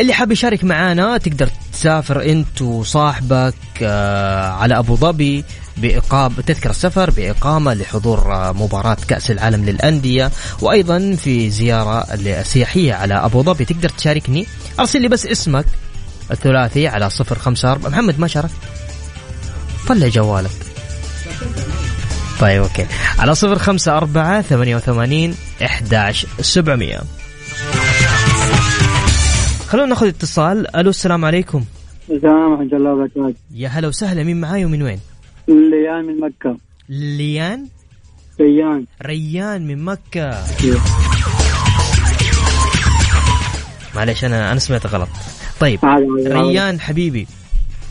اللي 0.00 0.12
حاب 0.12 0.32
يشارك 0.32 0.64
معانا 0.64 1.18
تقدر 1.18 1.48
تسافر 1.72 2.22
أنت 2.22 2.62
وصاحبك 2.62 3.54
آه، 3.82 4.48
على 4.48 4.78
أبو 4.78 4.96
ظبي 4.96 5.44
بإقامة 5.76 6.42
تذكرة 6.46 6.72
سفر 6.72 7.10
بإقامة 7.10 7.74
لحضور 7.74 8.52
مباراة 8.52 8.96
كأس 9.08 9.30
العالم 9.30 9.64
للأندية 9.64 10.30
وأيضا 10.60 11.16
في 11.16 11.50
زيارة 11.50 12.06
سياحية 12.42 12.94
على 12.94 13.14
أبو 13.14 13.42
ظبي. 13.42 13.64
تقدر 13.64 13.88
تشاركني؟ 13.88 14.46
أرسل 14.80 15.02
لي 15.02 15.08
بس 15.08 15.26
اسمك. 15.26 15.66
الثلاثي 16.30 16.88
على 16.88 17.10
صفر 17.10 17.38
خمسة 17.38 17.72
أربعة. 17.72 17.90
محمد 17.90 18.20
ما 18.20 18.26
شارك 18.26 18.50
طلع 19.88 20.08
جوالك. 20.08 20.50
طيب 22.40 22.62
أوكي. 22.62 22.86
على 23.18 23.34
صفر 23.34 23.58
خمسة 23.58 23.96
أربعة 23.96 24.42
ثمانية 24.42 24.76
وثمانين 24.76 25.34
إحداش 25.64 26.26
سبعمية. 26.40 27.00
خلونا 29.68 29.88
ناخذ 29.88 30.06
اتصال. 30.06 30.76
ألو 30.76 30.90
السلام 30.90 31.24
عليكم. 31.24 31.64
السلام 32.10 32.52
ورحمة 32.52 32.76
الله 32.76 32.92
وبركاته. 32.92 33.38
يا 33.54 33.68
هلا 33.68 33.88
وسهلا. 33.88 34.22
مين 34.22 34.40
معاي 34.40 34.64
ومن 34.64 34.82
وين؟ 34.82 35.00
ليان 35.48 36.04
من 36.04 36.20
مكة. 36.20 36.56
ليان؟ 36.88 37.66
ريان. 38.40 38.86
ريان 39.02 39.66
من 39.66 39.84
مكة. 39.84 40.44
معلش 43.94 44.24
أنا 44.24 44.52
أنا 44.52 44.60
سمعت 44.60 44.86
غلط. 44.86 45.08
طيب. 45.60 45.84
ريان 46.26 46.80
حبيبي 46.80 47.26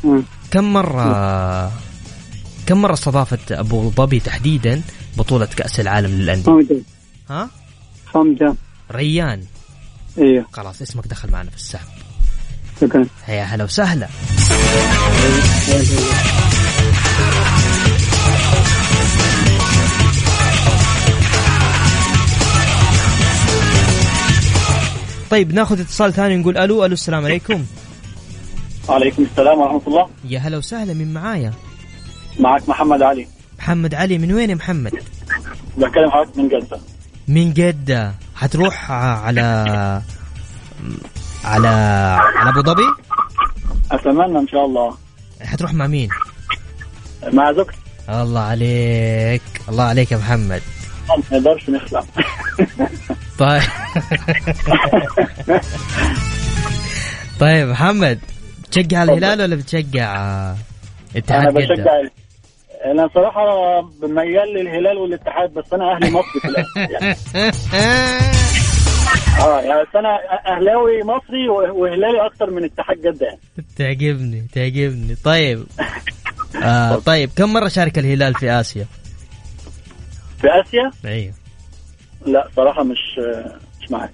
آه. 0.06 0.24
كم 0.52 0.74
مرة 0.74 1.72
كم 2.66 2.82
مرة 2.82 2.94
استضافت 2.94 3.52
أبو 3.52 3.90
ظبي 3.90 4.20
تحديدا 4.20 4.82
بطولة 5.18 5.46
كأس 5.46 5.80
العالم 5.80 6.12
للأندية؟ 6.12 6.52
خمسة. 6.52 6.82
ها؟ 7.30 7.50
خمسة. 8.06 8.56
ريان. 8.92 9.44
أيوه 10.18 10.46
خلاص 10.52 10.82
اسمك 10.82 11.08
دخل 11.08 11.32
معنا 11.32 11.50
في 11.50 11.56
السحب. 11.56 11.88
شكرا 12.82 13.06
يا 13.28 13.44
هلا 13.44 13.64
وسهلا. 13.64 14.08
طيب 25.34 25.54
ناخذ 25.54 25.80
اتصال 25.80 26.14
ثاني 26.14 26.38
نقول 26.38 26.58
ألو 26.58 26.86
ألو 26.86 26.94
السلام 26.94 27.26
عليكم. 27.26 27.66
وعليكم 28.90 29.24
السلام 29.24 29.60
ورحمة 29.60 29.82
الله. 29.88 30.10
يا 30.30 30.40
هلا 30.40 30.58
وسهلا 30.58 30.94
من 30.94 31.14
معايا؟ 31.14 31.54
معك 32.40 32.70
محمد 32.70 33.02
علي. 33.02 33.28
محمد 33.60 33.96
علي 33.96 34.18
من 34.18 34.34
وين 34.34 34.50
يا 34.50 34.56
محمد؟ 34.56 34.94
بكلم 35.78 36.10
حضرتك 36.12 36.38
من 36.38 36.48
جدة. 36.50 36.80
من 37.28 37.54
جدة. 37.54 38.14
حتروح 38.36 38.92
على 38.92 39.42
على 41.44 41.68
على 42.38 42.50
أبو 42.50 42.62
ظبي؟ 42.62 42.88
أتمنى 43.92 44.40
إن 44.40 44.48
شاء 44.48 44.66
الله. 44.66 44.98
حتروح 45.42 45.74
مع 45.74 45.88
مين؟ 45.88 46.10
مع 47.34 47.52
زوجتي. 47.52 47.78
الله 48.10 48.42
عليك 48.42 49.42
الله 49.70 49.84
عليك 49.84 50.12
يا 50.12 50.18
محمد. 50.18 50.62
ما 51.10 51.38
نقدرش 51.38 51.70
نخلع. 51.70 52.04
طيب. 53.40 53.62
طيب 57.40 57.68
محمد 57.68 58.20
تشجع 58.72 59.04
الهلال 59.04 59.42
ولا 59.42 59.56
بتشجع 59.56 60.14
اتحاد 61.16 61.54
جدة؟ 61.54 61.74
بشجع 61.74 62.02
أنا 62.86 63.10
صراحة 63.16 63.42
ميال 64.02 64.54
للهلال 64.54 64.98
والاتحاد 64.98 65.54
بس 65.54 65.74
أنا 65.74 65.96
أهلي 65.96 66.12
مصري 66.12 66.40
في 66.42 66.48
الأساس 66.48 67.74
يعني 67.74 68.34
آه 69.42 69.62
يعني 69.62 69.82
بس 69.82 69.96
أنا 69.96 70.20
أهلاوي 70.48 71.04
مصري 71.04 71.50
وهلالي 71.50 72.26
أكتر 72.26 72.50
من 72.50 72.64
اتحاد 72.64 72.98
جدة 72.98 73.26
يعني. 73.26 73.40
تعجبني 73.78 74.48
تعجبني. 74.54 75.16
طيب. 75.24 75.64
آه 76.64 76.96
طيب 76.96 77.30
كم 77.36 77.54
مرة 77.54 77.68
شارك 77.68 78.00
الهلال 78.00 78.34
في 78.34 78.52
آسيا؟ 78.52 78.86
في 80.44 80.50
آسيا؟ 80.62 80.92
أيوه 81.06 81.34
لا 82.26 82.48
صراحة 82.56 82.84
مش 82.84 83.20
مش 83.82 83.92
معاك. 83.92 84.12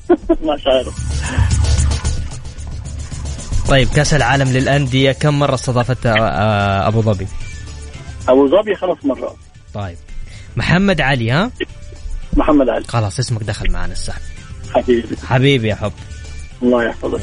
مش 0.54 0.66
عارف. 0.66 0.96
طيب 3.68 3.88
كأس 3.88 4.14
العالم 4.14 4.48
للأندية 4.48 5.12
كم 5.12 5.38
مرة 5.38 5.54
استضافتها 5.54 6.14
آه 6.18 6.88
أبو 6.88 7.02
ظبي؟ 7.02 7.26
أبو 8.28 8.48
ظبي 8.48 8.74
خمس 8.74 9.04
مرات. 9.04 9.36
طيب. 9.74 9.96
محمد 10.56 11.00
علي 11.00 11.30
ها؟ 11.30 11.50
محمد 12.36 12.68
علي. 12.68 12.84
خلاص 12.84 13.18
اسمك 13.18 13.42
دخل 13.42 13.70
معنا 13.70 13.92
السحب 13.92 14.22
حبيبي. 14.74 15.16
حبيبي 15.26 15.68
يا 15.68 15.74
حب. 15.74 15.92
الله 16.62 16.84
يحفظك. 16.84 17.20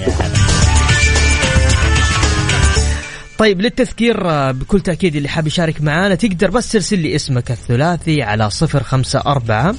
طيب 3.44 3.62
للتذكير 3.62 4.30
آه، 4.30 4.52
بكل 4.52 4.82
تأكيد 4.82 5.16
اللي 5.16 5.30
حاب 5.30 5.48
يشارك 5.48 5.82
معانا 5.82 6.16
تقدر 6.16 6.52
بس 6.52 6.72
ترسل 6.72 7.00
لي 7.00 7.16
اسمك 7.16 7.52
الثلاثي 7.52 8.22
على 8.22 8.50
صفر 8.50 8.84
خمسة 8.84 9.20
أربعة. 9.20 9.76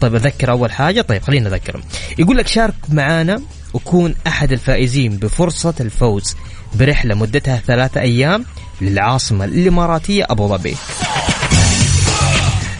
طيب 0.00 0.14
أذكر 0.14 0.50
أول 0.50 0.72
حاجة. 0.72 1.00
طيب 1.00 1.22
خلينا 1.22 1.50
نذكرهم. 1.50 1.82
يقول 2.18 2.36
لك 2.36 2.46
شارك 2.46 2.74
معانا 2.88 3.42
وكون 3.74 4.14
أحد 4.26 4.52
الفائزين 4.52 5.16
بفرصة 5.16 5.74
الفوز 5.80 6.36
برحلة 6.74 7.14
مدتها 7.14 7.56
ثلاثة 7.66 8.00
أيام 8.00 8.44
للعاصمة 8.80 9.44
الإماراتية 9.44 10.26
أبو 10.30 10.48
ظبي. 10.48 10.76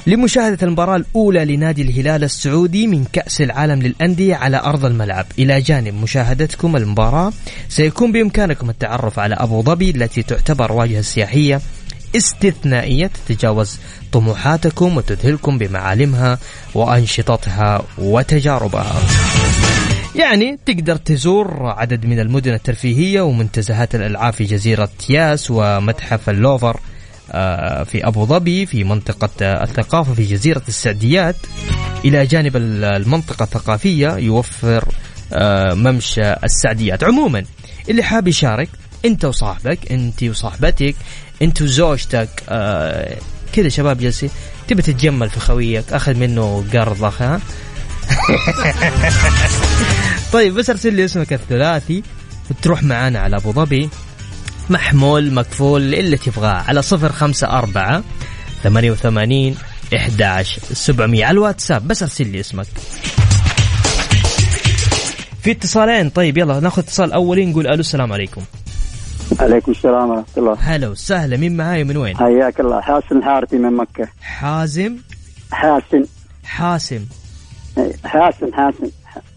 لمشاهدة 0.07 0.67
المباراة 0.67 0.97
الأولى 0.97 1.45
لنادي 1.45 1.83
الهلال 1.83 2.25
السعودي 2.25 2.87
من 2.87 3.05
كأس 3.12 3.41
العالم 3.41 3.83
للأندية 3.83 4.35
على 4.35 4.57
أرض 4.61 4.85
الملعب. 4.85 5.27
إلى 5.38 5.61
جانب 5.61 5.95
مشاهدتكم 5.95 6.77
المباراة 6.77 7.33
سيكون 7.69 8.12
بإمكانكم 8.12 8.71
التعرف 8.71 9.19
على 9.19 9.35
أبو 9.35 9.62
ظبي 9.62 9.91
التي 9.91 10.23
تعتبر 10.23 10.73
واجهة 10.73 11.01
سياحية 11.01 11.61
استثنائية 12.17 13.11
تتجاوز 13.27 13.79
طموحاتكم 14.12 14.97
وتذهلكم 14.97 15.59
بمعالمها 15.59 16.38
وأنشطتها 16.75 17.83
وتجاربها. 17.99 19.01
يعني 20.17 20.59
تقدر 20.67 20.97
تزور 20.97 21.67
عدد 21.67 22.07
من 22.07 22.21
المدن 22.21 22.53
الترفيهية 22.53 23.21
ومنتزهات 23.21 23.95
الألعاب 23.95 24.33
في 24.33 24.45
جزيرة 24.45 24.91
ياس 25.11 25.51
ومتحف 25.51 26.31
اللوفر. 26.31 26.81
في 27.85 28.07
أبو 28.07 28.27
ظبي 28.27 28.66
في 28.66 28.85
منطقة 28.85 29.29
آه، 29.42 29.62
الثقافة 29.64 30.14
في 30.14 30.23
جزيرة 30.25 30.62
السعديات. 30.68 31.37
إلى 32.05 32.27
جانب 32.27 32.57
ال- 32.57 32.85
المنطقة 32.85 33.42
الثقافية 33.42 34.16
يوفر 34.16 34.85
آه، 35.33 35.75
ممشى 35.75 36.33
السعديات. 36.45 37.05
عموما 37.05 37.45
اللي 37.90 38.03
حاب 38.03 38.29
يشارك 38.29 38.68
أنت 39.05 39.25
وصاحبك 39.25 39.92
أنت 39.92 40.23
وصاحبتك 40.23 40.95
أنت 41.42 41.62
وزوجتك 41.62 42.29
آه، 42.49 43.16
كذا 43.53 43.68
شباب 43.68 43.99
جالسين 43.99 44.31
تبي 44.68 44.83
تتجمل 44.83 45.31
في 45.31 45.40
خويك 45.40 45.92
أخذ 45.92 46.14
منه 46.14 46.64
قرض 46.73 47.05
ها؟ 47.21 47.40
طيب 50.33 50.55
بس 50.55 50.71
أرسل 50.71 50.95
لي 50.95 51.05
اسمك 51.05 51.33
الثلاثي 51.33 52.03
وتروح 52.51 52.83
معانا 52.83 53.18
على 53.18 53.37
أبو 53.37 53.53
ظبي. 53.53 53.88
محمول 54.73 55.35
مكفول 55.35 55.95
اللي 55.95 56.17
تبغاه. 56.17 56.65
على 56.69 56.83
صفر 56.83 57.13
خمسة 57.13 57.47
أربعة 57.59 58.03
ثمانية 58.63 58.91
وثمانين 58.91 59.57
إحداش 59.97 60.59
سبعمية. 60.59 61.25
على 61.25 61.35
الواتساب 61.35 61.89
بس 61.89 62.03
أرسل 62.03 62.27
لي 62.27 62.41
اسمك. 62.41 62.67
في 65.43 65.51
اتصالين. 65.51 66.11
طيب 66.11 66.39
يلا 66.39 66.61
ناخذ 66.61 66.83
اتصال 66.83 67.13
أولي 67.13 67.47
نقول 67.47 67.67
ألو 67.67 67.81
السلام 67.81 68.13
عليكم. 68.13 68.43
عليكم 69.41 69.73
السلام 69.73 70.11
ورحمة 70.11 70.25
الله. 70.37 70.57
هلا 70.61 70.89
وسهلا. 70.89 71.37
مين 71.37 71.57
معاي 71.57 71.85
من 71.85 71.97
وين؟ 71.97 72.17
حياك 72.17 72.61
الله. 72.61 72.81
حاسن 72.81 73.17
الحارثي 73.19 73.57
من 73.57 73.73
مكة. 73.73 74.09
حازم؟ 74.23 74.97
حاسن 75.53 76.05
حاسم. 76.45 77.07
إيه، 77.79 77.93
حاسن 78.05 78.55
حاسن 78.55 78.91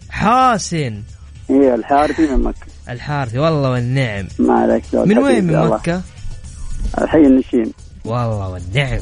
حاسن 0.09 1.03
إيه 1.49 1.75
الحارثي 1.75 2.21
من 2.21 2.43
مكة. 2.43 2.74
الحارثي 2.89 3.39
والله 3.39 3.69
والنعم. 3.69 4.27
ما 4.39 4.53
عليك 4.53 4.83
من 4.93 5.17
وين 5.17 5.43
من. 5.43 5.67
مكة؟ 5.67 6.01
الحي 7.01 7.17
النشيم 7.17 7.73
والله 8.05 8.49
والنعم. 8.49 8.99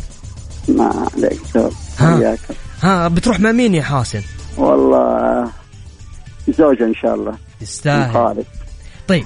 ما 0.68 1.10
عليك 1.16 1.40
دور 1.56 1.74
ها. 2.00 2.38
ها 2.82 3.08
بتروح 3.08 3.40
مع 3.40 3.52
مين 3.52 3.76
يا 3.76 3.84
حاسن؟ 3.84 4.22
والله 4.58 5.52
زوجة 6.58 6.84
إن 6.84 6.96
شاء 6.96 7.16
الله. 7.16 7.38
تستاهل 7.62 8.14
خالد 8.14 8.46
طيب 9.08 9.26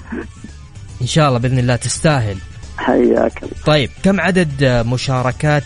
إن 1.02 1.08
شاء 1.08 1.28
الله 1.28 1.40
بإذن 1.40 1.60
الله 1.60 1.76
تستاهل. 1.76 2.38
حياك 2.78 3.42
طيب 3.66 3.90
كم 4.04 4.22
عدد 4.22 4.64
مشاركات 4.64 5.64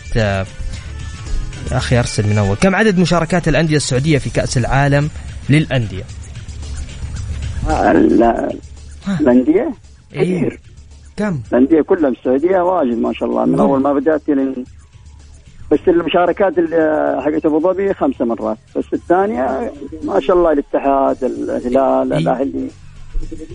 أخي 1.72 1.98
أرسل 1.98 2.26
من 2.26 2.38
أول. 2.38 2.56
كم 2.56 2.74
عدد 2.74 2.98
مشاركات 2.98 3.48
الأندية 3.48 3.76
السعودية 3.76 4.18
في 4.18 4.30
كأس 4.30 4.56
العالم 4.56 5.10
للأندية؟ 5.48 6.04
ال- 9.08 9.20
الأندية 9.20 9.72
إيه. 10.14 10.38
كثير. 10.38 10.60
كم؟ 11.16 11.40
الأندية 11.52 11.82
كلها 11.82 12.10
بالسعودية 12.10 12.58
واجد 12.60 12.98
ما 12.98 13.12
شاء 13.12 13.28
الله 13.28 13.44
من. 13.44 13.60
أول 13.60 13.82
ما 13.82 13.92
بدأت 13.92 14.22
لين 14.28 14.64
بس 15.70 15.78
المشاركات 15.88 16.58
اللي 16.58 17.22
حقت 17.24 17.46
أبو 17.46 17.60
ظبي 17.60 17.94
خمسة 17.94 18.24
مرات 18.24 18.58
بس 18.76 18.84
الثانية 18.92 19.72
ما 20.04 20.20
شاء 20.20 20.36
الله 20.36 20.52
الاتحاد 20.52 21.24
الهلال 21.24 22.12
إيه. 22.12 22.18
الأهلي. 22.18 22.68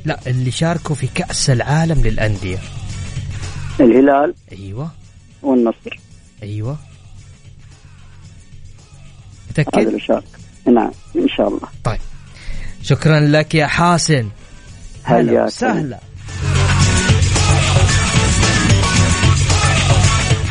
لا 0.06 0.20
اللي 0.28 0.52
شاركوا 0.52 0.96
في 0.96 1.08
كأس 1.08 1.50
العالم 1.50 2.02
للأندية. 2.02 2.58
الهلال. 3.80 4.34
أيوه. 4.52 4.90
والنصر. 5.44 6.00
أيوه. 6.44 6.72
هذا 6.72 6.78
متأكد؟ 9.64 9.88
اللي 9.88 10.00
شارك. 10.00 10.24
نعم 10.66 10.92
إن 11.16 11.28
شاء 11.28 11.48
الله. 11.48 11.68
طيب. 11.84 12.00
شكرا 12.82 13.20
لك 13.20 13.56
يا 13.56 13.68
حاسن. 13.68 14.30
هلا 15.08 15.46
وسهلا 15.46 15.98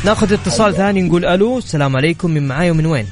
ناخذ 0.04 0.32
اتصال 0.32 0.74
ثاني 0.74 1.02
نقول 1.02 1.24
ألو 1.24 1.58
السلام 1.58 1.96
عليكم 1.96 2.30
من 2.30 2.48
معاي 2.48 2.70
ومن 2.70 2.86
وين؟ 2.86 3.06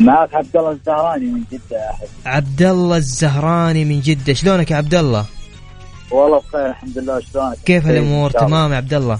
معك 0.00 0.34
عبد 0.34 0.56
الله 0.56 0.70
الزهراني 0.70 1.26
من 1.26 1.42
جدة 1.52 1.76
يا 1.76 1.90
أحد 1.90 2.06
عبد 2.26 2.62
الله 2.62 2.96
الزهراني 2.96 3.84
من 3.84 4.00
جدة 4.00 4.32
شلونك 4.34 4.70
يا 4.70 4.76
عبد 4.76 4.94
الله؟ 4.94 5.24
والله 6.10 6.38
بخير 6.40 6.66
الحمد 6.70 6.98
لله 6.98 7.20
شلونك؟ 7.20 7.56
كيف 7.64 7.86
الأمور؟ 7.88 8.30
تمام 8.30 8.72
يا 8.72 8.76
عبد 8.76 8.94
الله 8.94 9.18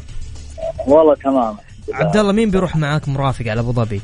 والله 0.87 1.15
تمام. 1.15 1.57
عبد 1.95 2.17
الله 2.17 2.33
مين 2.33 2.51
بيروح 2.51 2.77
معاك 2.77 3.09
مرافق 3.09 3.47
على 3.47 3.61
أبو 3.61 3.73
ظبي؟ 3.73 4.01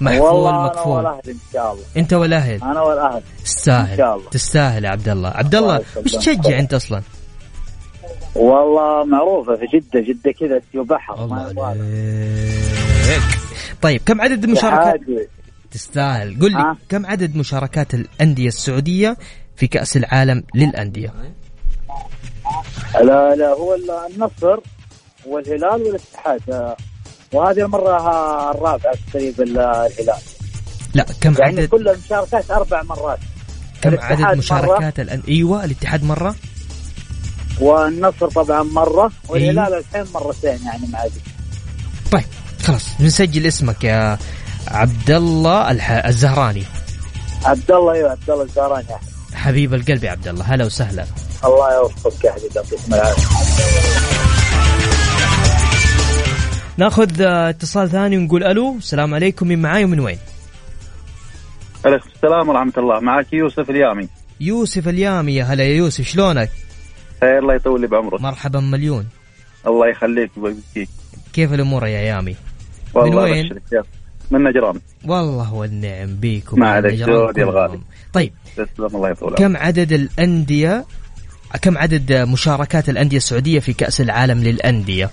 محفول 0.00 0.20
والله 0.20 0.64
مكفول. 0.64 0.92
والأهل 0.96 1.20
إن 1.28 1.38
شاء 1.52 1.72
الله. 1.72 1.84
أنت 1.96 2.12
والأهل؟ 2.12 2.62
أنا 2.62 2.80
والأهل. 2.80 3.16
إن 3.16 3.44
تستاهل 3.44 3.96
شاء 3.96 4.16
الله. 4.16 4.30
تستاهل 4.30 4.84
يا 4.84 4.90
عبد 4.90 5.08
الله. 5.08 5.28
عبد 5.28 5.54
الله 5.54 5.80
وش. 6.04 6.12
تشجع 6.12 6.58
أنت 6.58 6.74
أصلا؟ 6.74 7.02
والله 8.34 9.04
معروفة 9.04 9.56
في 9.56 9.66
جدة 9.78 10.00
جدة 10.00 10.32
كذا 10.32 10.60
بحر 10.82 11.24
الله 11.24 11.76
طيب 13.82 14.00
كم 14.06 14.20
عدد 14.20 14.44
المشاركات. 14.44 15.00
تستاهل. 15.70 16.40
قل 16.40 16.52
لي؟ 16.52 16.76
كم 16.88 17.06
عدد 17.06 17.36
مشاركات 17.36 17.94
الأندية 17.94 18.48
السعودية 18.48 19.16
في 19.56 19.66
كأس 19.66 19.96
العالم 19.96 20.42
للأندية؟ 20.54 21.12
لا 22.94 23.34
لا 23.34 23.48
هو 23.48 23.74
ال- 23.74 23.90
النصر 24.14 24.58
والهلال 25.26 25.82
والاتحاد. 25.82 26.74
وهذه 27.32 27.58
المرة 27.64 27.96
الرابعة 28.50 28.94
تقريب 29.12 29.40
ال- 29.40 29.58
الهلال. 29.58 30.20
لا 30.94 31.06
كم 31.20 31.34
يعني 31.38 31.60
عدد؟ 31.60 31.68
كل 31.68 31.88
المشاركات 31.88 32.50
أربع 32.50 32.82
مرات. 32.82 33.18
كم 33.82 33.98
عدد 33.98 34.38
مشاركات 34.38 35.00
الأن... 35.00 35.22
إيوه 35.28 35.64
الاتحاد 35.64 36.04
مرة؟ 36.04 36.34
والنصر 37.60 38.28
طبعا 38.28 38.62
مرة 38.62 39.12
والهلال 39.28 39.74
الحين 39.74 40.04
مرتين 40.14 40.58
يعني 40.66 40.86
مع 40.92 41.04
طيب 42.12 42.24
خلاص 42.62 42.82
بنسجل 43.00 43.46
اسمك 43.46 43.84
يا 43.84 44.18
عبد 44.68 45.10
الله 45.10 45.70
الح... 45.70 45.90
الزهراني. 45.90 46.64
عبد 47.44 47.70
الله 47.70 47.92
أيوه 47.92 48.10
عبد 48.10 48.30
الله 48.30 48.42
الزهراني. 48.44 48.86
حبيب 49.34 49.74
القلب 49.74 50.04
يا 50.04 50.10
عبد 50.10 50.28
الله 50.28 50.44
هلا 50.44 50.64
وسهلا. 50.64 51.06
الله 51.44 51.74
يوفقك 51.74 52.24
يا 52.24 52.32
حبيبي 52.32 52.54
يعطيكم 52.56 52.94
العافية 52.94 54.31
ناخذ 56.76 57.22
آه، 57.22 57.50
اتصال 57.50 57.90
ثاني 57.90 58.18
ونقول 58.18 58.44
ألو. 58.44 58.76
السلام 58.76 59.14
عليكم. 59.14 59.48
من 59.48 59.62
معاي 59.62 59.84
ومن 59.84 60.00
وين؟ 60.00 60.18
عليكم 61.84 62.08
السلام 62.14 62.48
ورحمة 62.48 62.72
الله. 62.78 63.00
معك 63.00 63.32
يوسف 63.32 63.70
اليامي. 63.70 64.08
يوسف 64.40 64.88
اليامي. 64.88 65.34
يا 65.34 65.44
هلا 65.44 65.64
يا 65.64 65.76
يوسف. 65.76 66.04
شلونك؟ 66.04 66.50
خير 67.20 67.38
الله 67.38 67.54
يطول 67.54 67.80
لي 67.80 67.86
بعمرك. 67.86 68.20
مرحبا 68.20 68.60
مليون. 68.60 69.06
الله 69.66 69.88
يخليك 69.88 70.30
ويبقيك 70.36 70.88
كيف 71.32 71.52
الأمور 71.52 71.86
يا 71.86 72.00
يامي؟ 72.00 72.36
والله 72.94 73.24
من 73.24 73.32
وين؟ 73.32 73.48
من 74.30 74.44
نجران. 74.44 74.80
والله 75.04 75.54
والنعم 75.54 76.16
بيك 76.16 76.54
ما 76.54 76.70
عليك 76.70 77.04
كلهم. 77.04 77.30
الغالي. 77.38 77.80
طيب. 78.12 78.32
تسلم 78.56 78.96
الله 78.96 79.10
يطول. 79.10 79.34
كم 79.34 79.56
عدد 79.56 79.92
الأندية 79.92 80.84
كم 81.62 81.78
عدد 81.78 82.12
مشاركات 82.12 82.88
الأندية 82.88 83.16
السعودية 83.16 83.60
في 83.60 83.72
كأس 83.72 84.00
العالم 84.00 84.42
للأندية؟ 84.42 85.10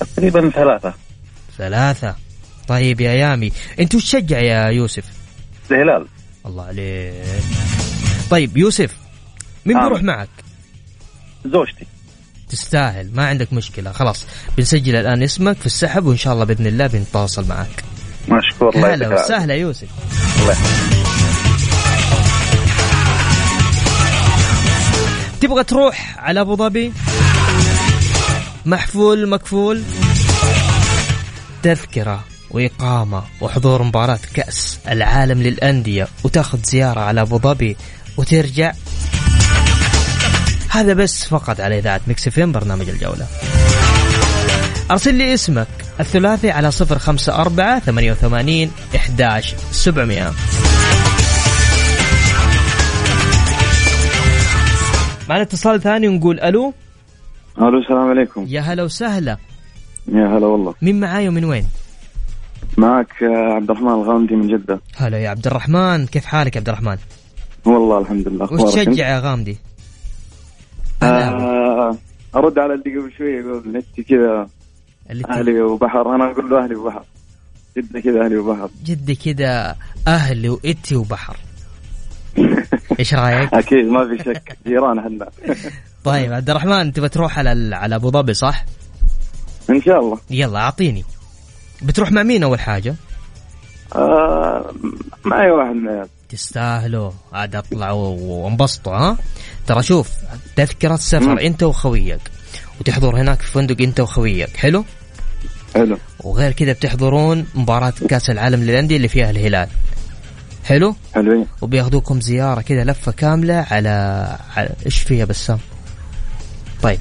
تقريبا 0.00 0.50
ثلاثة. 0.50 0.94
ثلاثة. 1.58 2.14
طيب 2.68 3.00
يا 3.00 3.12
يامي 3.12 3.52
أنت 3.80 3.94
وش 3.94 4.04
تشجع 4.04 4.38
يا 4.38 4.66
يوسف؟ 4.66 5.04
الهلال. 5.70 6.06
الله 6.46 6.64
عليك. 6.64 7.14
طيب 8.30 8.56
يوسف 8.56 8.96
مين 9.66 9.76
آه. 9.76 9.82
بيروح 9.82 10.02
معك؟ 10.02 10.28
زوجتي. 11.46 11.86
تستاهل 12.48 13.10
ما 13.14 13.26
عندك 13.26 13.52
مشكلة. 13.52 13.92
خلاص 13.92 14.26
بنسجل 14.56 14.96
الآن 14.96 15.22
اسمك 15.22 15.56
في 15.56 15.66
السحب 15.66 16.06
وإن 16.06 16.16
شاء 16.16 16.32
الله 16.32 16.44
بإذن 16.44 16.66
الله 16.66 16.86
بنتواصل 16.86 17.48
معك. 17.48 17.84
مشكور 18.28 18.76
الله 18.76 18.94
هلا. 18.94 19.24
وسهلا 19.24 19.54
يوسف. 19.54 19.88
الله. 20.40 20.56
تبغى 25.40 25.64
تروح 25.64 26.16
على 26.18 26.40
أبو 26.40 26.56
ظبي؟ 26.56 26.92
محفول 28.68 29.28
مكفول. 29.28 29.82
تذكرة 31.62 32.24
وإقامة 32.50 33.22
وحضور 33.40 33.82
مباراة 33.82 34.18
كأس 34.34 34.78
العالم 34.88 35.42
للأندية 35.42 36.08
وتاخذ 36.24 36.58
زيارة 36.64 37.00
على 37.00 37.20
أبو 37.20 37.38
ظبي 37.38 37.76
وترجع. 38.16 38.72
هذا 40.70 40.92
بس 40.92 41.24
فقط 41.24 41.60
على 41.60 41.78
إذاعة 41.78 42.00
ميكس 42.06 42.28
فين 42.28 42.52
برنامج 42.52 42.88
الجولة. 42.88 43.26
أرسل 44.90 45.14
لي 45.14 45.34
اسمك 45.34 45.68
الثلاثي 46.00 46.50
على 46.50 46.70
صفر 46.70 46.98
خمسة 46.98 47.34
أربعة 47.34 47.80
ثمانية 47.80 48.12
وثمانين 48.12 48.70
إحداش 48.96 49.54
سبعمائة 49.72 50.34
معنا 55.28 55.42
اتصال 55.42 55.82
ثاني 55.82 56.08
ونقول 56.08 56.40
ألو. 56.40 56.74
ألو 57.60 57.78
السلام 57.78 58.08
عليكم. 58.08 58.46
يا 58.48 58.60
هلا 58.60 58.82
وسهلا. 58.82 59.36
يا 60.08 60.26
هلا 60.26 60.46
والله. 60.46 60.74
مين 60.82 61.00
معاي 61.00 61.28
ومن 61.28 61.44
وين؟ 61.44 61.66
معك 62.76 63.22
آه، 63.22 63.52
عبد 63.54 63.70
الرحمن 63.70 63.92
الغامدي 63.92 64.36
من 64.36 64.48
جدة. 64.48 64.80
هلا 64.96 65.18
يا 65.18 65.28
عبد 65.30 65.46
الرحمن 65.46 66.06
كيف 66.06 66.24
حالك 66.24 66.56
يا 66.56 66.60
عبد 66.60 66.68
الرحمن؟ 66.68 66.96
والله 67.64 67.98
الحمد 67.98 68.28
لله 68.28 68.52
وش؟ 68.52 68.74
تشجع 68.74 69.08
يا 69.08 69.20
غامدي؟ 69.20 69.58
آه 71.02 71.96
أرد 72.36 72.58
على 72.58 72.74
اللي 72.74 72.98
قبل 72.98 73.12
شوي 73.18 73.32
يقول 73.32 73.76
انت 73.76 74.08
كذا 74.08 74.48
أهلي 75.30 75.60
وبحر. 75.60 76.14
أنا 76.14 76.30
أقول 76.30 76.50
له 76.50 76.64
أهلي 76.64 76.74
وبحر. 76.74 77.04
جدة 77.76 78.00
كذا 78.00 78.24
أهلي 78.24 78.36
وبحر. 78.36 78.70
جدي 78.84 79.14
كذا 79.14 79.76
أهلي 80.08 80.48
وإتي 80.48 80.96
وبحر. 80.96 81.36
إيش 82.98 83.14
رأيك؟ 83.14 83.54
أكيد 83.54 83.84
ما 83.84 84.08
في 84.16 84.24
شك. 84.24 84.58
جيران 84.66 84.98
إحنا 84.98 85.28
طيب 86.04 86.32
عبد 86.32 86.50
الرحمن 86.50 86.92
تبى 86.92 87.08
تروح 87.08 87.38
على 87.38 87.76
على 87.76 87.94
أبو 87.94 88.10
ظبي 88.10 88.34
صح؟ 88.34 88.64
إن 89.70 89.82
شاء 89.82 90.00
الله. 90.00 90.18
يلا 90.30 90.58
أعطيني. 90.58 91.04
بتروح 91.82 92.12
مع 92.12 92.22
مين 92.22 92.42
أول 92.42 92.60
حاجة؟ 92.60 92.94
آه 93.94 94.72
مع 95.24 95.44
أي 95.44 95.50
واحد 95.50 95.74
من 95.74 95.88
العيال. 95.88 96.08
تستاهلوا. 96.28 97.10
عاد 97.32 97.56
اطلعوا 97.56 98.16
وانبسطوا 98.20 98.92
ها؟ 98.92 99.16
ترى 99.66 99.82
شوف 99.82 100.10
تذكرة 100.56 100.96
سفر 100.96 101.40
أنت 101.40 101.62
وخويك 101.62 102.20
وتحضر 102.80 103.16
هناك 103.16 103.40
في 103.42 103.52
فندق 103.52 103.82
أنت 103.82 104.00
وخويك. 104.00 104.56
حلو؟ 104.56 104.84
حلو. 105.74 105.98
وغير 106.24 106.52
كذا 106.52 106.72
بتحضرون 106.72 107.46
مباراة 107.54 107.92
كأس 108.08 108.30
العالم 108.30 108.62
للأندية 108.62 108.96
اللي 108.96 109.08
فيها 109.08 109.30
الهلال. 109.30 109.68
حلو؟ 110.64 110.94
حلوين 111.14 111.46
وبياخذوكم 111.62 112.20
زيارة 112.20 112.60
كذا 112.60 112.84
لفة 112.84 113.12
كاملة 113.12 113.66
على, 113.70 113.88
على... 114.56 114.70
إيش 114.86 114.98
فيها 114.98 115.24
بسام 115.24 115.58
طيب. 116.82 116.98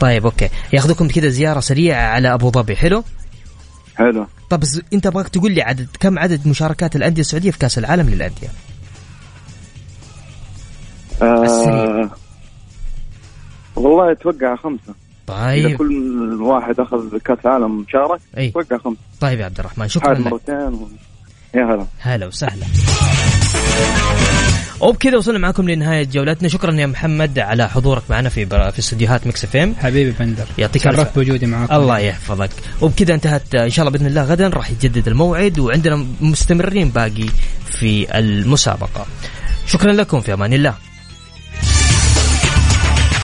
طيب 0.00 0.24
أوكي. 0.24 0.48
ياخذوكم 0.72 1.08
كذا 1.08 1.28
زيارة 1.28 1.60
سريعة 1.60 2.02
على 2.02 2.34
أبو 2.34 2.50
ظبي 2.50 2.76
حلو؟ 2.76 3.04
حلو. 3.96 4.26
طب 4.50 4.62
أنت 4.92 5.06
أبغاك 5.06 5.28
تقول 5.28 5.52
لي 5.52 5.62
عدد 5.62 5.88
كم 6.00 6.18
عدد 6.18 6.48
مشاركات 6.48 6.96
الأندية 6.96 7.20
السعودية 7.20 7.50
في 7.50 7.58
كأس 7.58 7.78
العالم 7.78 8.08
للأندية؟ 8.10 8.48
آه 11.22 12.10
والله 13.76 14.12
أتوقع 14.12 14.56
خمسة. 14.56 14.94
إذا 15.28 15.68
طيب 15.68 15.76
كل 15.76 16.42
واحد 16.42 16.80
أخذ 16.80 17.18
كأس 17.18 17.46
عالم 17.46 17.86
شارك 17.88 18.20
أي. 18.36 18.48
أتوقع 18.48 18.78
خمسة. 18.78 19.00
طيب 19.20 19.40
يا 19.40 19.44
عبد 19.44 19.58
الرحمن 19.58 19.88
شكرا 19.88 20.14
لك. 20.14 20.26
مرتين 20.26 20.56
و... 20.56 20.88
يا 21.54 21.64
هلا. 21.64 21.86
هلا 22.00 22.26
وسهلا. 22.26 22.66
وبكذا 24.80 25.16
وصلنا 25.16 25.38
معكم 25.38 25.70
لنهاية 25.70 26.04
جولتنا. 26.04 26.48
شكرا 26.48 26.72
يا 26.74 26.86
محمد 26.86 27.38
على 27.38 27.68
حضورك 27.68 28.02
معنا 28.10 28.28
في 28.28 28.44
بر... 28.44 28.70
في 28.70 28.78
استديوهات 28.78 29.26
Mix 29.26 29.44
FM. 29.44 29.74
حبيبي 29.82 30.14
بندر. 30.20 30.44
يعطيك 30.58 30.82
شرفت 30.82 30.94
العافية. 30.94 31.20
بوجودي 31.20 31.46
معاكم 31.46 31.74
الله 31.74 31.98
يحفظك. 31.98 32.50
وبكذا 32.80 33.14
انتهت 33.14 33.54
إن 33.54 33.70
شاء 33.70 33.86
الله 33.86 33.98
بإذن 33.98 34.06
الله 34.06 34.22
غدا 34.22 34.48
راح 34.48 34.70
يتجدد 34.70 35.08
الموعد 35.08 35.58
وعندنا 35.58 36.06
مستمرين 36.20 36.88
باقي 36.88 37.26
في 37.70 38.18
المسابقة. 38.18 39.06
شكرا 39.66 39.92
لكم 39.92 40.20
في 40.20 40.32
أمان 40.32 40.52
الله. 40.52 40.74